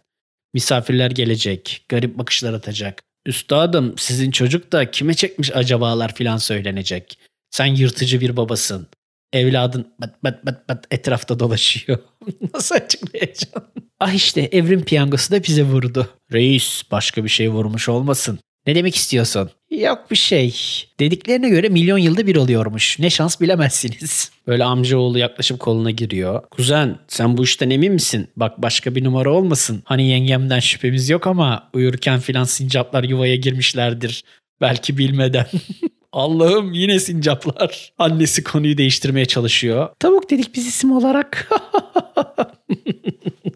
Misafirler 0.54 1.12
gelecek, 1.12 1.86
garip 1.90 2.18
bakışlar 2.18 2.54
atacak. 2.54 3.02
Üstadım 3.26 3.96
sizin 3.98 4.32
çocuk 4.32 4.72
da 4.72 4.92
kime 4.92 5.14
çekmiş 5.14 5.56
acabalar 5.56 6.16
filan 6.16 6.38
söylenecek. 6.38 7.18
Sen 7.52 7.66
yırtıcı 7.66 8.22
bir 8.22 8.38
babasın. 8.38 8.88
Evladın 9.34 9.88
bat 10.02 10.24
bat 10.24 10.46
bat 10.46 10.70
bat 10.70 10.86
etrafta 10.92 11.40
dolaşıyor. 11.40 12.00
Nasıl 12.54 12.76
açıklayacaksın? 12.76 13.64
ah 14.00 14.14
işte 14.14 14.42
evrim 14.52 14.84
piyangosu 14.84 15.32
da 15.32 15.44
bize 15.44 15.64
vurdu. 15.64 16.10
Reis 16.32 16.84
başka 16.92 17.24
bir 17.24 17.30
şey 17.30 17.50
vurmuş 17.50 17.90
olmasın. 17.90 18.40
Ne 18.68 18.76
demek 18.76 18.96
istiyorsun? 18.96 19.50
Yok 19.72 20.12
bir 20.12 20.16
şey. 20.16 20.56
Dediklerine 21.00 21.50
göre 21.50 21.70
milyon 21.70 21.98
yılda 21.98 22.28
bir 22.28 22.36
oluyormuş. 22.36 23.00
Ne 23.00 23.10
şans 23.10 23.42
bilemezsiniz. 23.42 24.32
Böyle 24.48 24.64
amcaoğlu 24.64 25.18
yaklaşıp 25.20 25.60
koluna 25.60 25.92
giriyor. 25.92 26.44
Kuzen 26.52 27.00
sen 27.08 27.38
bu 27.38 27.44
işten 27.44 27.70
emin 27.70 27.94
misin? 27.94 28.28
Bak 28.36 28.62
başka 28.62 28.96
bir 28.96 29.04
numara 29.04 29.32
olmasın. 29.32 29.82
Hani 29.86 30.08
yengemden 30.08 30.60
şüphemiz 30.60 31.10
yok 31.10 31.28
ama 31.28 31.70
uyurken 31.74 32.20
filan 32.20 32.44
sincaplar 32.44 33.04
yuvaya 33.04 33.36
girmişlerdir. 33.36 34.24
Belki 34.62 34.98
bilmeden. 34.98 35.46
Allah'ım 36.14 36.74
yine 36.74 37.00
sincaplar. 37.00 37.94
Annesi 37.98 38.44
konuyu 38.44 38.78
değiştirmeye 38.78 39.26
çalışıyor. 39.26 39.90
Tavuk 40.00 40.30
dedik 40.30 40.56
biz 40.56 40.68
isim 40.68 40.92
olarak. 40.92 41.50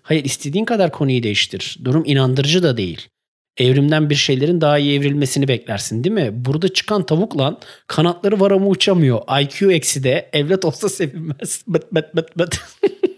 Hayır 0.02 0.26
istediğin 0.26 0.66
kadar 0.66 0.92
konuyu 0.92 1.24
değiştir. 1.24 1.78
Durum 1.84 2.04
inandırıcı 2.06 2.64
da 2.64 2.78
değil. 2.78 3.08
Evrimden 3.58 4.10
bir 4.10 4.16
şeylerin 4.16 4.62
daha 4.62 4.78
iyi 4.78 5.00
evrilmesini 5.00 5.48
beklersin 5.48 6.04
değil 6.04 6.16
mi? 6.16 6.32
Burada 6.34 6.74
çıkan 6.74 7.06
tavuk 7.06 7.38
lan 7.38 7.60
kanatları 7.88 8.40
var 8.40 8.52
ama 8.52 8.68
uçamıyor. 8.68 9.22
IQ 9.42 9.72
eksi 9.72 10.04
de 10.04 10.30
evlat 10.34 10.66
olsa 10.66 10.90
sevinmez. 10.90 11.64
Bıt 11.68 11.92
bıt 11.92 12.16
bıt 12.16 12.38
bıt. 12.38 12.60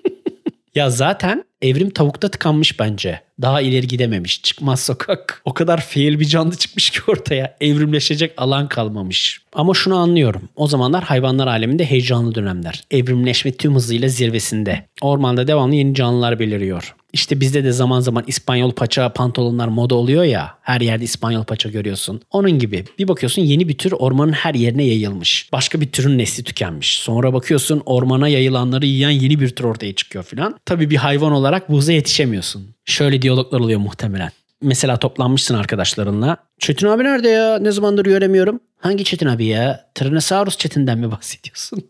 Ya 0.76 0.90
zaten 0.90 1.44
evrim 1.62 1.90
tavukta 1.90 2.30
tıkanmış 2.32 2.80
bence. 2.80 3.22
Daha 3.42 3.62
ileri 3.62 3.88
gidememiş. 3.88 4.42
Çıkmaz 4.42 4.80
sokak. 4.80 5.42
O 5.46 5.54
kadar 5.54 5.82
fail 5.82 6.20
bir 6.20 6.26
canlı 6.26 6.56
çıkmış 6.56 6.90
ki 6.90 7.00
ortaya. 7.08 7.58
Evrimleşecek 7.62 8.34
alan 8.38 8.68
kalmamış. 8.68 9.42
Ama 9.54 9.74
şunu 9.74 9.98
anlıyorum. 9.98 10.50
O 10.56 10.68
zamanlar 10.68 11.04
hayvanlar 11.04 11.48
aleminde 11.48 11.86
heyecanlı 11.86 12.36
dönemler. 12.36 12.84
Evrimleşme 12.92 13.52
tüm 13.52 13.76
hızıyla 13.76 14.08
zirvesinde. 14.08 14.86
Ormanda 15.02 15.48
devamlı 15.48 15.76
yeni 15.76 15.96
canlılar 15.96 16.40
beliriyor. 16.40 16.96
İşte 17.13 17.39
bizde 17.39 17.63
de 17.63 17.72
zaman 17.72 18.00
zaman 18.00 18.24
İspanyol 18.28 18.72
paça 18.72 19.13
pantolonlar 19.13 19.67
moda 19.67 19.95
oluyor 19.95 20.24
ya. 20.24 20.58
Her 20.62 20.82
yerde 20.82 21.04
İspanyol 21.04 21.43
paça 21.43 21.69
görüyorsun. 21.69 22.22
Onun 22.32 22.52
gibi 22.52 22.86
bir 23.00 23.08
bakıyorsun 23.08 23.41
yeni 23.41 23.67
bir 23.67 23.78
tür 23.78 23.91
ormanın 23.91 24.32
her 24.32 24.54
yerine 24.54 24.84
yayılmış. 24.84 25.50
Başka 25.52 25.82
bir 25.82 25.91
türün 25.91 26.17
nesli 26.17 26.43
tükenmiş. 26.43 26.95
Sonra 26.95 27.34
bakıyorsun 27.34 27.82
ormana 27.86 28.28
yayılanları 28.28 28.86
yiyen 28.86 29.10
yeni 29.10 29.39
bir 29.39 29.50
tür 29.50 29.63
ortaya 29.63 29.95
çıkıyor 29.95 30.24
filan. 30.24 30.60
Tabii 30.65 30.89
bir 30.89 30.95
hayvan 30.98 31.32
olarak 31.32 31.69
buza 31.72 31.91
yetişemiyorsun. 31.91 32.67
Şöyle 32.86 33.22
diyaloglar 33.22 33.60
oluyor 33.60 33.80
muhtemelen. 33.80 34.32
Mesela 34.62 34.98
toplanmışsın 34.98 35.56
arkadaşlarınla. 35.56 36.38
Çetin 36.60 36.88
abi 36.88 37.04
nerede 37.04 37.30
ya? 37.30 37.60
Ne 37.60 37.72
zamandır 37.72 38.06
göremiyorum. 38.06 38.60
Hangi 38.80 39.04
Çetin 39.04 39.28
abi 39.28 39.45
ya? 39.45 39.89
Tyrannosaurus 39.95 40.58
Çetin'den 40.58 40.98
mi 41.00 41.12
bahsediyorsun? 41.12 41.84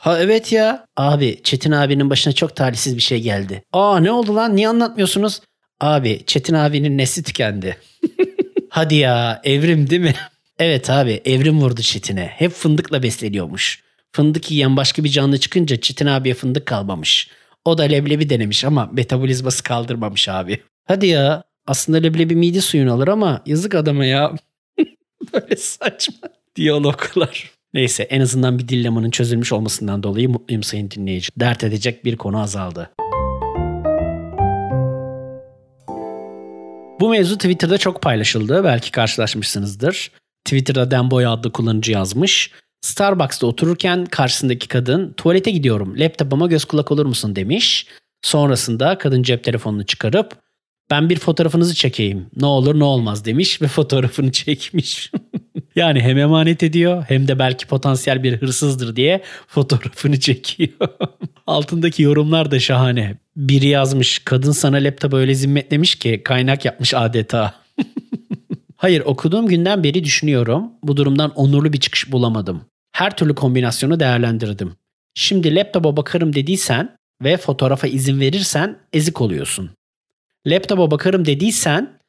Ha 0.00 0.18
evet 0.20 0.52
ya. 0.52 0.86
Abi 0.96 1.40
Çetin 1.42 1.72
abinin 1.72 2.10
başına 2.10 2.32
çok 2.32 2.56
talihsiz 2.56 2.96
bir 2.96 3.02
şey 3.02 3.22
geldi. 3.22 3.62
Aa 3.72 3.98
ne 4.00 4.12
oldu 4.12 4.34
lan? 4.34 4.56
Niye 4.56 4.68
anlatmıyorsunuz? 4.68 5.40
Abi 5.80 6.20
Çetin 6.26 6.54
abinin 6.54 6.98
nesli 6.98 7.22
tükendi. 7.22 7.76
Hadi 8.68 8.94
ya 8.94 9.40
evrim 9.44 9.90
değil 9.90 10.02
mi? 10.02 10.14
evet 10.58 10.90
abi 10.90 11.20
evrim 11.24 11.60
vurdu 11.60 11.80
Çetin'e. 11.80 12.26
Hep 12.26 12.52
fındıkla 12.52 13.02
besleniyormuş. 13.02 13.82
Fındık 14.12 14.50
yiyen 14.50 14.76
başka 14.76 15.04
bir 15.04 15.08
canlı 15.08 15.38
çıkınca 15.38 15.80
Çetin 15.80 16.06
abiye 16.06 16.34
fındık 16.34 16.66
kalmamış. 16.66 17.30
O 17.64 17.78
da 17.78 17.82
leblebi 17.82 18.30
denemiş 18.30 18.64
ama 18.64 18.90
metabolizması 18.92 19.62
kaldırmamış 19.62 20.28
abi. 20.28 20.60
Hadi 20.84 21.06
ya 21.06 21.44
aslında 21.66 21.98
leblebi 21.98 22.36
mide 22.36 22.60
suyunu 22.60 22.92
alır 22.92 23.08
ama 23.08 23.42
yazık 23.46 23.74
adama 23.74 24.04
ya. 24.04 24.32
Böyle 25.32 25.56
saçma 25.56 26.28
diyaloglar. 26.56 27.59
Neyse 27.74 28.02
en 28.02 28.20
azından 28.20 28.58
bir 28.58 28.68
dilemanın 28.68 29.10
çözülmüş 29.10 29.52
olmasından 29.52 30.02
dolayı 30.02 30.28
mutluyum 30.28 30.62
sayın 30.62 30.90
dinleyici. 30.90 31.28
Dert 31.36 31.64
edecek 31.64 32.04
bir 32.04 32.16
konu 32.16 32.40
azaldı. 32.40 32.90
Bu 37.00 37.08
mevzu 37.08 37.34
Twitter'da 37.34 37.78
çok 37.78 38.02
paylaşıldı. 38.02 38.64
Belki 38.64 38.90
karşılaşmışsınızdır. 38.90 40.10
Twitter'da 40.44 40.90
Demboy 40.90 41.26
adlı 41.26 41.52
kullanıcı 41.52 41.92
yazmış. 41.92 42.50
Starbucks'ta 42.80 43.46
otururken 43.46 44.06
karşısındaki 44.06 44.68
kadın 44.68 45.12
tuvalete 45.12 45.50
gidiyorum 45.50 45.94
laptopuma 45.98 46.46
göz 46.46 46.64
kulak 46.64 46.92
olur 46.92 47.06
musun 47.06 47.36
demiş. 47.36 47.86
Sonrasında 48.22 48.98
kadın 48.98 49.22
cep 49.22 49.44
telefonunu 49.44 49.86
çıkarıp 49.86 50.32
ben 50.90 51.10
bir 51.10 51.18
fotoğrafınızı 51.18 51.74
çekeyim 51.74 52.26
ne 52.36 52.46
olur 52.46 52.78
ne 52.78 52.84
olmaz 52.84 53.24
demiş 53.24 53.62
ve 53.62 53.68
fotoğrafını 53.68 54.32
çekmiş. 54.32 55.12
yani 55.76 56.00
hem 56.00 56.18
emanet 56.18 56.62
ediyor 56.62 57.04
hem 57.08 57.28
de 57.28 57.38
belki 57.38 57.66
potansiyel 57.66 58.22
bir 58.22 58.42
hırsızdır 58.42 58.96
diye 58.96 59.22
fotoğrafını 59.46 60.20
çekiyor. 60.20 60.88
Altındaki 61.46 62.02
yorumlar 62.02 62.50
da 62.50 62.60
şahane. 62.60 63.16
Biri 63.36 63.66
yazmış 63.66 64.18
kadın 64.18 64.52
sana 64.52 64.76
laptopu 64.76 65.16
öyle 65.16 65.34
zimmetlemiş 65.34 65.94
ki 65.94 66.20
kaynak 66.24 66.64
yapmış 66.64 66.94
adeta. 66.94 67.54
Hayır 68.76 69.02
okuduğum 69.04 69.46
günden 69.46 69.84
beri 69.84 70.04
düşünüyorum. 70.04 70.70
Bu 70.82 70.96
durumdan 70.96 71.30
onurlu 71.30 71.72
bir 71.72 71.80
çıkış 71.80 72.12
bulamadım. 72.12 72.60
Her 72.92 73.16
türlü 73.16 73.34
kombinasyonu 73.34 74.00
değerlendirdim. 74.00 74.72
Şimdi 75.14 75.54
laptopa 75.54 75.96
bakarım 75.96 76.34
dediysen 76.34 76.96
ve 77.22 77.36
fotoğrafa 77.36 77.86
izin 77.86 78.20
verirsen 78.20 78.78
ezik 78.92 79.20
oluyorsun. 79.20 79.70
Laptopa 80.46 80.90
bakarım 80.90 81.24
dediysen 81.24 81.99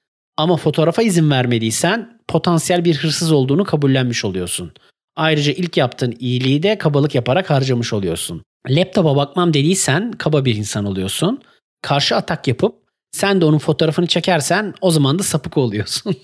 ama 0.42 0.58
fotoğrafa 0.58 1.02
izin 1.02 1.30
vermediysen 1.32 2.20
potansiyel 2.28 2.86
bir 2.86 2.98
hırsız 2.98 3.32
olduğunu 3.32 3.64
kabullenmiş 3.64 4.26
oluyorsun. 4.26 4.72
Ayrıca 5.16 5.52
ilk 5.52 5.78
yaptığın 5.78 6.16
iyiliği 6.20 6.64
de 6.64 6.78
kabalık 6.78 7.16
yaparak 7.16 7.50
harcamış 7.50 7.94
oluyorsun. 7.94 8.44
Laptopa 8.70 9.16
bakmam 9.16 9.54
dediysen 9.54 10.12
kaba 10.12 10.46
bir 10.46 10.56
insan 10.56 10.86
oluyorsun. 10.86 11.42
Karşı 11.82 12.16
atak 12.16 12.48
yapıp 12.48 12.76
sen 13.12 13.42
de 13.42 13.46
onun 13.46 13.58
fotoğrafını 13.58 14.08
çekersen 14.08 14.74
o 14.82 14.92
zaman 14.92 15.20
da 15.20 15.24
sapık 15.24 15.58
oluyorsun. 15.58 16.16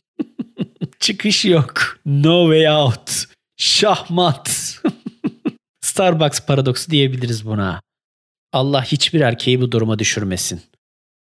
Çıkış 0.99 1.45
yok. 1.45 1.99
No 2.06 2.45
way 2.45 2.69
out. 2.69 3.23
Şahmat. 3.58 4.82
Starbucks 5.82 6.39
paradoksu 6.45 6.91
diyebiliriz 6.91 7.45
buna. 7.45 7.82
Allah 8.53 8.84
hiçbir 8.84 9.21
erkeği 9.21 9.62
bu 9.62 9.71
duruma 9.71 9.99
düşürmesin. 9.99 10.62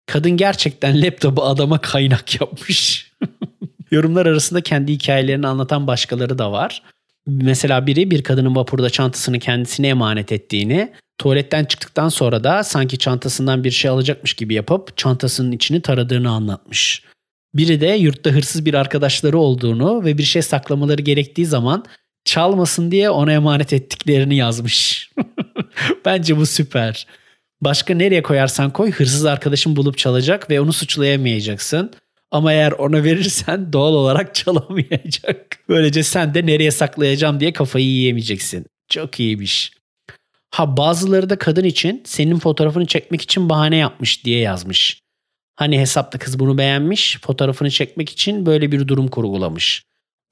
Kadın 0.08 0.30
gerçekten 0.30 1.02
laptopu 1.02 1.42
adama 1.42 1.80
kaynak 1.80 2.40
yapmış. 2.40 3.10
Yorumlar 3.90 4.26
arasında 4.26 4.60
kendi 4.60 4.92
hikayelerini 4.92 5.46
anlatan 5.46 5.86
başkaları 5.86 6.38
da 6.38 6.52
var. 6.52 6.82
Mesela 7.26 7.86
biri 7.86 8.10
bir 8.10 8.22
kadının 8.22 8.56
vapurda 8.56 8.90
çantasını 8.90 9.38
kendisine 9.38 9.88
emanet 9.88 10.32
ettiğini, 10.32 10.92
tuvaletten 11.18 11.64
çıktıktan 11.64 12.08
sonra 12.08 12.44
da 12.44 12.64
sanki 12.64 12.98
çantasından 12.98 13.64
bir 13.64 13.70
şey 13.70 13.90
alacakmış 13.90 14.34
gibi 14.34 14.54
yapıp 14.54 14.96
çantasının 14.96 15.52
içini 15.52 15.82
taradığını 15.82 16.30
anlatmış. 16.30 17.02
Biri 17.54 17.80
de 17.80 17.86
yurtta 17.86 18.30
hırsız 18.30 18.64
bir 18.64 18.74
arkadaşları 18.74 19.38
olduğunu 19.38 20.04
ve 20.04 20.18
bir 20.18 20.22
şey 20.22 20.42
saklamaları 20.42 21.02
gerektiği 21.02 21.46
zaman 21.46 21.84
çalmasın 22.24 22.90
diye 22.90 23.10
ona 23.10 23.32
emanet 23.32 23.72
ettiklerini 23.72 24.36
yazmış. 24.36 25.10
Bence 26.04 26.36
bu 26.36 26.46
süper. 26.46 27.06
Başka 27.60 27.94
nereye 27.94 28.22
koyarsan 28.22 28.72
koy 28.72 28.92
hırsız 28.92 29.24
arkadaşın 29.24 29.76
bulup 29.76 29.98
çalacak 29.98 30.50
ve 30.50 30.60
onu 30.60 30.72
suçlayamayacaksın. 30.72 31.92
Ama 32.30 32.52
eğer 32.52 32.72
ona 32.72 33.04
verirsen 33.04 33.72
doğal 33.72 33.92
olarak 33.92 34.34
çalamayacak. 34.34 35.58
Böylece 35.68 36.02
sen 36.02 36.34
de 36.34 36.46
nereye 36.46 36.70
saklayacağım 36.70 37.40
diye 37.40 37.52
kafayı 37.52 37.86
yiyemeyeceksin. 37.86 38.66
Çok 38.88 39.20
iyiymiş. 39.20 39.72
Ha 40.50 40.76
bazıları 40.76 41.30
da 41.30 41.38
kadın 41.38 41.64
için 41.64 42.02
senin 42.04 42.38
fotoğrafını 42.38 42.86
çekmek 42.86 43.22
için 43.22 43.48
bahane 43.48 43.76
yapmış 43.76 44.24
diye 44.24 44.38
yazmış. 44.40 45.00
Hani 45.56 45.80
hesapta 45.80 46.18
kız 46.18 46.38
bunu 46.38 46.58
beğenmiş, 46.58 47.18
fotoğrafını 47.22 47.70
çekmek 47.70 48.10
için 48.10 48.46
böyle 48.46 48.72
bir 48.72 48.88
durum 48.88 49.08
kurgulamış. 49.08 49.82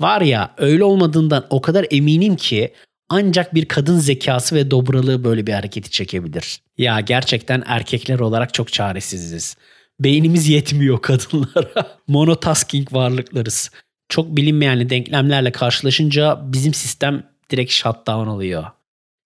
Var 0.01 0.21
ya 0.21 0.55
öyle 0.59 0.85
olmadığından 0.85 1.47
o 1.51 1.61
kadar 1.61 1.87
eminim 1.91 2.37
ki 2.37 2.73
ancak 3.09 3.55
bir 3.55 3.65
kadın 3.65 3.99
zekası 3.99 4.55
ve 4.55 4.71
dobralığı 4.71 5.25
böyle 5.25 5.47
bir 5.47 5.53
hareketi 5.53 5.91
çekebilir. 5.91 6.61
Ya 6.79 7.01
gerçekten 7.01 7.63
erkekler 7.67 8.19
olarak 8.19 8.55
çok 8.55 8.73
çaresiziz. 8.73 9.57
Beynimiz 10.01 10.49
yetmiyor 10.49 11.03
kadınlara. 11.03 11.99
Monotasking 12.09 12.93
varlıklarız. 12.93 13.71
Çok 14.09 14.37
bilinmeyen 14.37 14.91
denklemlerle 14.91 15.53
karşılaşınca 15.53 16.41
bizim 16.43 16.75
sistem 16.75 17.23
direkt 17.51 17.73
shutdown 17.73 18.27
oluyor. 18.27 18.65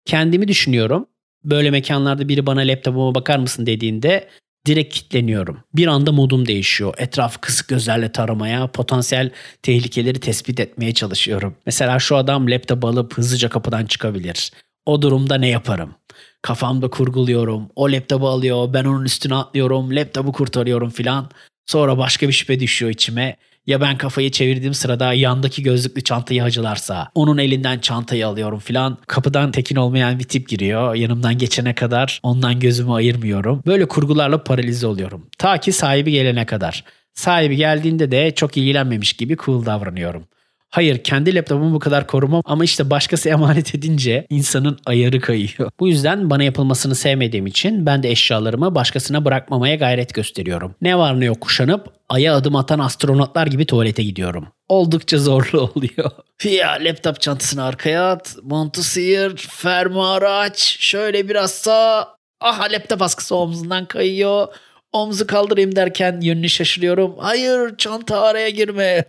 Kendimi 0.05 0.49
düşünüyorum. 0.49 1.07
Böyle 1.45 1.71
mekanlarda 1.71 2.29
biri 2.29 2.47
bana 2.47 2.61
laptopuma 2.61 3.15
bakar 3.15 3.39
mısın 3.39 3.67
dediğinde 3.67 4.29
direkt 4.67 4.95
kitleniyorum. 4.95 5.61
Bir 5.75 5.87
anda 5.87 6.13
modum 6.13 6.47
değişiyor. 6.47 6.95
Etrafı 6.99 7.41
kısık 7.41 7.69
gözlerle 7.69 8.13
taramaya, 8.13 8.67
potansiyel 8.67 9.31
tehlikeleri 9.63 10.21
tespit 10.21 10.61
etmeye 10.61 10.95
çalışıyorum. 10.95 11.57
Mesela 11.67 11.99
şu 11.99 12.17
adam 12.17 12.51
laptop 12.51 12.85
alıp 12.85 13.19
hızlıca 13.19 13.49
kapıdan 13.49 13.87
çıkabilir. 13.87 14.53
O 14.87 15.03
durumda 15.03 15.35
ne 15.35 15.49
yaparım? 15.49 15.95
Kafamda 16.43 16.91
kurguluyorum. 16.91 17.69
O 17.77 17.93
laptopu 17.93 18.29
alıyor, 18.29 18.73
ben 18.73 18.85
onun 18.85 19.05
üstüne 19.05 19.35
atlıyorum, 19.35 19.97
laptopu 19.97 20.33
kurtarıyorum 20.33 20.91
filan. 20.91 21.31
Sonra 21.67 21.99
başka 21.99 22.29
bir 22.29 22.33
şüphe 22.33 22.61
düşüyor 22.61 22.91
içime. 22.91 23.37
Ya 23.67 23.81
ben 23.81 23.99
kafayı 23.99 24.31
çevirdiğim 24.31 24.75
sırada 24.75 25.13
yandaki 25.13 25.63
gözlüklü 25.63 26.05
çantayı 26.05 26.41
hacılarsa 26.41 27.11
onun 27.15 27.39
elinden 27.39 27.79
çantayı 27.79 28.27
alıyorum 28.27 28.59
filan. 28.59 28.99
Kapıdan 29.07 29.53
tekin 29.53 29.77
olmayan 29.77 30.19
bir 30.19 30.25
tip 30.25 30.49
giriyor. 30.49 30.95
Yanımdan 30.95 31.39
geçene 31.39 31.75
kadar 31.75 32.21
ondan 32.23 32.61
gözümü 32.61 32.93
ayırmıyorum. 32.93 33.63
Böyle 33.67 33.89
kurgularla 33.89 34.45
paralize 34.45 34.87
oluyorum. 34.87 35.27
Ta 35.39 35.59
ki 35.59 35.73
sahibi 35.73 36.13
gelene 36.13 36.47
kadar. 36.47 36.85
Sahibi 37.15 37.57
geldiğinde 37.57 38.11
de 38.11 38.35
çok 38.35 38.57
ilgilenmemiş 38.57 39.13
gibi 39.13 39.37
cool 39.37 39.67
davranıyorum. 39.67 40.25
Hayır 40.71 41.05
kendi 41.05 41.35
laptopumu 41.35 41.75
bu 41.75 41.79
kadar 41.79 42.07
korumam 42.07 42.43
ama 42.45 42.65
işte 42.65 42.91
başkası 42.91 43.29
emanet 43.29 43.75
edince 43.75 44.27
insanın 44.31 44.79
ayarı 44.87 45.21
kayıyor. 45.21 45.71
Bu 45.81 45.89
yüzden 45.89 46.31
bana 46.31 46.43
yapılmasını 46.43 46.95
sevmediğim 46.95 47.47
için 47.47 47.87
ben 47.87 48.03
de 48.03 48.11
eşyalarımı 48.11 48.75
başkasına 48.75 49.25
bırakmamaya 49.25 49.75
gayret 49.75 50.15
gösteriyorum. 50.15 50.75
Ne 50.83 50.99
var 50.99 51.21
ne 51.21 51.25
yok 51.25 51.41
kuşanıp 51.41 51.93
aya 52.09 52.35
adım 52.37 52.57
atan 52.57 52.79
astronotlar 52.79 53.47
gibi 53.47 53.67
tuvalete 53.67 54.03
gidiyorum. 54.03 54.49
Oldukça 54.69 55.19
zorlu 55.19 55.61
oluyor. 55.75 56.11
ya 56.45 56.79
laptop 56.81 57.21
çantasını 57.21 57.65
arkaya 57.65 58.11
at, 58.11 58.37
montu 58.43 58.83
sıyır, 58.83 59.37
fermuarı 59.37 60.31
aç, 60.31 60.77
şöyle 60.81 61.29
biraz 61.29 61.51
sağ. 61.51 62.09
Aha 62.41 62.63
laptop 62.73 63.03
askısı 63.03 63.37
omzundan 63.37 63.85
kayıyor. 63.85 64.49
Omzu 64.93 65.27
kaldırayım 65.27 65.77
derken 65.77 66.21
yönünü 66.21 66.49
şaşırıyorum. 66.49 67.15
Hayır 67.19 67.77
çanta 67.77 68.21
araya 68.21 68.51
girme. 68.51 69.05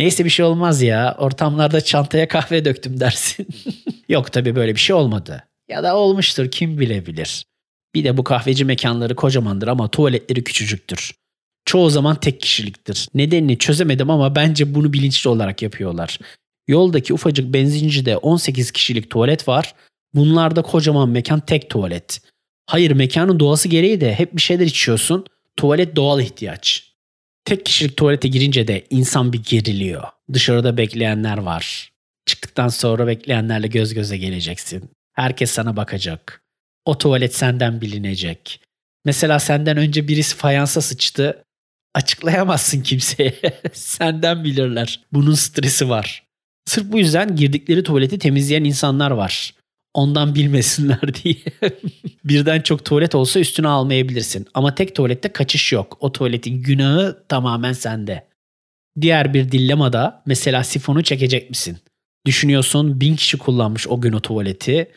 Neyse 0.00 0.24
bir 0.24 0.30
şey 0.30 0.44
olmaz 0.44 0.82
ya. 0.82 1.16
Ortamlarda 1.18 1.80
çantaya 1.80 2.28
kahve 2.28 2.64
döktüm 2.64 3.00
dersin. 3.00 3.46
Yok 4.08 4.32
tabii 4.32 4.56
böyle 4.56 4.74
bir 4.74 4.80
şey 4.80 4.96
olmadı. 4.96 5.44
Ya 5.70 5.82
da 5.82 5.96
olmuştur 5.96 6.50
kim 6.50 6.80
bilebilir. 6.80 7.44
Bir 7.94 8.04
de 8.04 8.16
bu 8.16 8.24
kahveci 8.24 8.64
mekanları 8.64 9.16
kocamandır 9.16 9.68
ama 9.68 9.88
tuvaletleri 9.88 10.44
küçücüktür. 10.44 11.12
Çoğu 11.64 11.90
zaman 11.90 12.16
tek 12.16 12.40
kişiliktir. 12.40 13.08
Nedenini 13.14 13.58
çözemedim 13.58 14.10
ama 14.10 14.34
bence 14.34 14.74
bunu 14.74 14.92
bilinçli 14.92 15.30
olarak 15.30 15.62
yapıyorlar. 15.62 16.18
Yoldaki 16.68 17.14
ufacık 17.14 17.54
benzincide 17.54 18.16
18 18.16 18.70
kişilik 18.70 19.10
tuvalet 19.10 19.48
var. 19.48 19.74
Bunlarda 20.14 20.62
kocaman 20.62 21.08
mekan 21.08 21.40
tek 21.40 21.70
tuvalet. 21.70 22.20
Hayır 22.66 22.90
mekanın 22.90 23.40
doğası 23.40 23.68
gereği 23.68 24.00
de 24.00 24.14
hep 24.14 24.36
bir 24.36 24.40
şeyler 24.40 24.66
içiyorsun. 24.66 25.24
Tuvalet 25.56 25.96
doğal 25.96 26.20
ihtiyaç. 26.20 26.89
Tek 27.44 27.66
kişilik 27.66 27.96
tuvalete 27.96 28.28
girince 28.28 28.68
de 28.68 28.86
insan 28.90 29.32
bir 29.32 29.42
geriliyor. 29.42 30.02
Dışarıda 30.32 30.76
bekleyenler 30.76 31.38
var. 31.38 31.92
Çıktıktan 32.26 32.68
sonra 32.68 33.06
bekleyenlerle 33.06 33.66
göz 33.66 33.94
göze 33.94 34.16
geleceksin. 34.16 34.90
Herkes 35.12 35.50
sana 35.50 35.76
bakacak. 35.76 36.42
O 36.84 36.98
tuvalet 36.98 37.34
senden 37.34 37.80
bilinecek. 37.80 38.60
Mesela 39.04 39.38
senden 39.38 39.76
önce 39.76 40.08
birisi 40.08 40.36
fayansa 40.36 40.80
sıçtı. 40.80 41.44
Açıklayamazsın 41.94 42.82
kimseye. 42.82 43.40
senden 43.72 44.44
bilirler. 44.44 45.00
Bunun 45.12 45.34
stresi 45.34 45.88
var. 45.88 46.22
Sırf 46.64 46.92
bu 46.92 46.98
yüzden 46.98 47.36
girdikleri 47.36 47.82
tuvaleti 47.82 48.18
temizleyen 48.18 48.64
insanlar 48.64 49.10
var. 49.10 49.54
Ondan 49.94 50.34
bilmesinler 50.34 51.14
diye. 51.24 51.36
Birden 52.24 52.60
çok 52.60 52.84
tuvalet 52.84 53.14
olsa 53.14 53.40
üstüne 53.40 53.68
almayabilirsin. 53.68 54.46
Ama 54.54 54.74
tek 54.74 54.94
tuvalette 54.94 55.32
kaçış 55.32 55.72
yok. 55.72 55.96
O 56.00 56.12
tuvaletin 56.12 56.62
günahı 56.62 57.24
tamamen 57.28 57.72
sende. 57.72 58.26
Diğer 59.00 59.34
bir 59.34 59.52
dillemada 59.52 60.22
mesela 60.26 60.64
sifonu 60.64 61.02
çekecek 61.02 61.50
misin? 61.50 61.78
Düşünüyorsun 62.26 63.00
bin 63.00 63.16
kişi 63.16 63.38
kullanmış 63.38 63.88
o 63.88 64.00
gün 64.00 64.12
o 64.12 64.20
tuvaleti. 64.20 64.90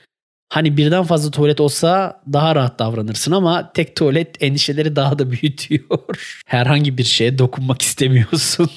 Hani 0.49 0.77
birden 0.77 1.03
fazla 1.03 1.31
tuvalet 1.31 1.59
olsa 1.61 2.21
daha 2.33 2.55
rahat 2.55 2.79
davranırsın 2.79 3.31
ama 3.31 3.73
tek 3.73 3.95
tuvalet 3.95 4.43
endişeleri 4.43 4.95
daha 4.95 5.19
da 5.19 5.31
büyütüyor. 5.31 5.99
Herhangi 6.45 6.97
bir 6.97 7.03
şeye 7.03 7.37
dokunmak 7.37 7.81
istemiyorsun. 7.81 8.69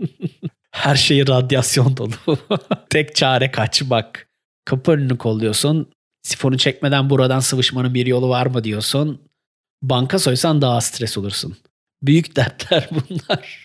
Her 0.70 0.96
şey 0.96 1.28
radyasyon 1.28 1.96
dolu. 1.96 2.38
tek 2.90 3.16
çare 3.16 3.50
kaçmak. 3.50 4.27
Kapı 4.68 4.92
önünü 4.92 5.18
kolluyorsun. 5.18 5.88
Sifonu 6.22 6.58
çekmeden 6.58 7.10
buradan 7.10 7.40
sıvışmanın 7.40 7.94
bir 7.94 8.06
yolu 8.06 8.28
var 8.28 8.46
mı 8.46 8.64
diyorsun. 8.64 9.20
Banka 9.82 10.18
soysan 10.18 10.62
daha 10.62 10.80
stres 10.80 11.18
olursun. 11.18 11.56
Büyük 12.02 12.36
dertler 12.36 12.88
bunlar. 12.90 13.64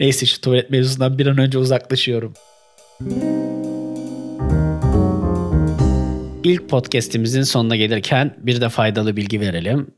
Neyse 0.00 0.26
şu 0.26 0.40
tuvalet 0.40 0.70
mevzusundan 0.70 1.18
bir 1.18 1.26
an 1.26 1.38
önce 1.38 1.58
uzaklaşıyorum. 1.58 2.34
İlk 6.44 6.68
podcast'imizin 6.68 7.42
sonuna 7.42 7.76
gelirken 7.76 8.36
bir 8.38 8.60
de 8.60 8.68
faydalı 8.68 9.16
bilgi 9.16 9.40
verelim. 9.40 9.90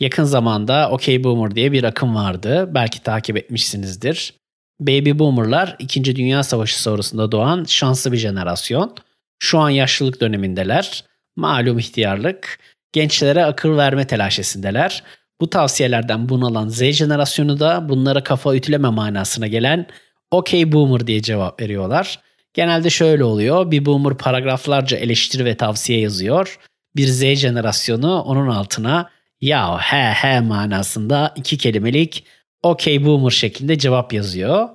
Yakın 0.00 0.24
zamanda 0.24 0.90
OK 0.90 1.24
Boomer 1.24 1.54
diye 1.54 1.72
bir 1.72 1.84
akım 1.84 2.14
vardı. 2.14 2.70
Belki 2.74 3.02
takip 3.02 3.36
etmişsinizdir. 3.36 4.34
Baby 4.80 5.10
Boomer'lar 5.18 5.76
2. 5.78 6.16
Dünya 6.16 6.42
Savaşı 6.42 6.82
sonrasında 6.82 7.32
doğan 7.32 7.64
şanslı 7.64 8.12
bir 8.12 8.18
jenerasyon. 8.18 8.96
Şu 9.42 9.58
an 9.58 9.70
yaşlılık 9.70 10.20
dönemindeler. 10.20 11.04
Malum 11.36 11.78
ihtiyarlık. 11.78 12.58
Gençlere 12.92 13.44
akıl 13.44 13.76
verme 13.76 14.06
telaşesindeler. 14.06 15.02
Bu 15.40 15.50
tavsiyelerden 15.50 16.28
bunalan 16.28 16.68
Z 16.68 16.82
jenerasyonu 16.82 17.60
da 17.60 17.88
bunlara 17.88 18.22
kafa 18.22 18.54
ütüleme 18.54 18.88
manasına 18.88 19.46
gelen 19.46 19.86
OK 20.30 20.72
Boomer 20.72 21.06
diye 21.06 21.22
cevap 21.22 21.60
veriyorlar. 21.60 22.18
Genelde 22.54 22.90
şöyle 22.90 23.24
oluyor. 23.24 23.70
Bir 23.70 23.86
boomer 23.86 24.16
paragraflarca 24.16 24.96
eleştiri 24.96 25.44
ve 25.44 25.56
tavsiye 25.56 26.00
yazıyor. 26.00 26.58
Bir 26.96 27.06
Z 27.06 27.20
jenerasyonu 27.20 28.22
onun 28.22 28.48
altına 28.48 29.10
ya 29.40 29.78
he 29.78 30.12
he 30.12 30.40
manasında 30.40 31.32
iki 31.36 31.58
kelimelik 31.58 32.24
OK 32.62 33.04
boomer 33.04 33.30
şeklinde 33.30 33.78
cevap 33.78 34.12
yazıyor. 34.12 34.68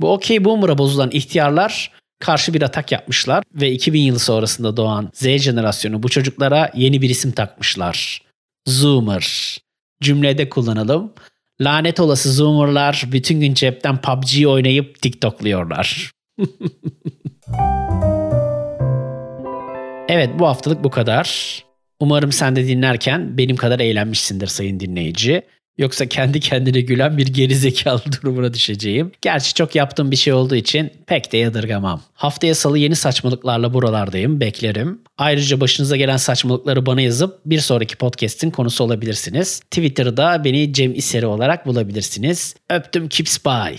Bu 0.00 0.12
OK 0.12 0.44
boomer'a 0.44 0.78
bozulan 0.78 1.10
ihtiyarlar 1.10 1.92
karşı 2.24 2.54
bir 2.54 2.62
atak 2.62 2.92
yapmışlar 2.92 3.44
ve 3.54 3.70
2000 3.70 4.00
yılı 4.00 4.18
sonrasında 4.18 4.76
doğan 4.76 5.10
Z 5.14 5.22
jenerasyonu 5.22 6.02
bu 6.02 6.08
çocuklara 6.08 6.70
yeni 6.74 7.02
bir 7.02 7.10
isim 7.10 7.32
takmışlar. 7.32 8.22
Zoomer. 8.66 9.58
Cümlede 10.02 10.48
kullanalım. 10.48 11.12
Lanet 11.60 12.00
olası 12.00 12.32
Zoomer'lar 12.32 13.04
bütün 13.12 13.40
gün 13.40 13.54
cepten 13.54 14.00
PUBG 14.00 14.46
oynayıp 14.46 15.02
TikTokluyorlar. 15.02 16.10
evet 20.08 20.30
bu 20.38 20.46
haftalık 20.46 20.84
bu 20.84 20.90
kadar. 20.90 21.58
Umarım 22.00 22.32
sen 22.32 22.56
de 22.56 22.66
dinlerken 22.66 23.38
benim 23.38 23.56
kadar 23.56 23.80
eğlenmişsindir 23.80 24.46
sayın 24.46 24.80
dinleyici. 24.80 25.42
Yoksa 25.78 26.06
kendi 26.06 26.40
kendine 26.40 26.80
gülen 26.80 27.18
bir 27.18 27.26
gerizekalı 27.26 28.02
durumuna 28.22 28.54
düşeceğim. 28.54 29.12
Gerçi 29.20 29.54
çok 29.54 29.74
yaptığım 29.74 30.10
bir 30.10 30.16
şey 30.16 30.32
olduğu 30.32 30.54
için 30.54 30.92
pek 31.06 31.32
de 31.32 31.36
yadırgamam. 31.36 32.00
Haftaya 32.14 32.54
salı 32.54 32.78
yeni 32.78 32.96
saçmalıklarla 32.96 33.74
buralardayım. 33.74 34.40
Beklerim. 34.40 35.00
Ayrıca 35.18 35.60
başınıza 35.60 35.96
gelen 35.96 36.16
saçmalıkları 36.16 36.86
bana 36.86 37.00
yazıp 37.00 37.40
bir 37.46 37.60
sonraki 37.60 37.96
podcast'in 37.96 38.50
konusu 38.50 38.84
olabilirsiniz. 38.84 39.60
Twitter'da 39.60 40.44
beni 40.44 40.72
Cem 40.72 40.94
İseri 40.94 41.26
olarak 41.26 41.66
bulabilirsiniz. 41.66 42.56
Öptüm 42.70 43.08
Kips 43.08 43.38
Bye. 43.44 43.78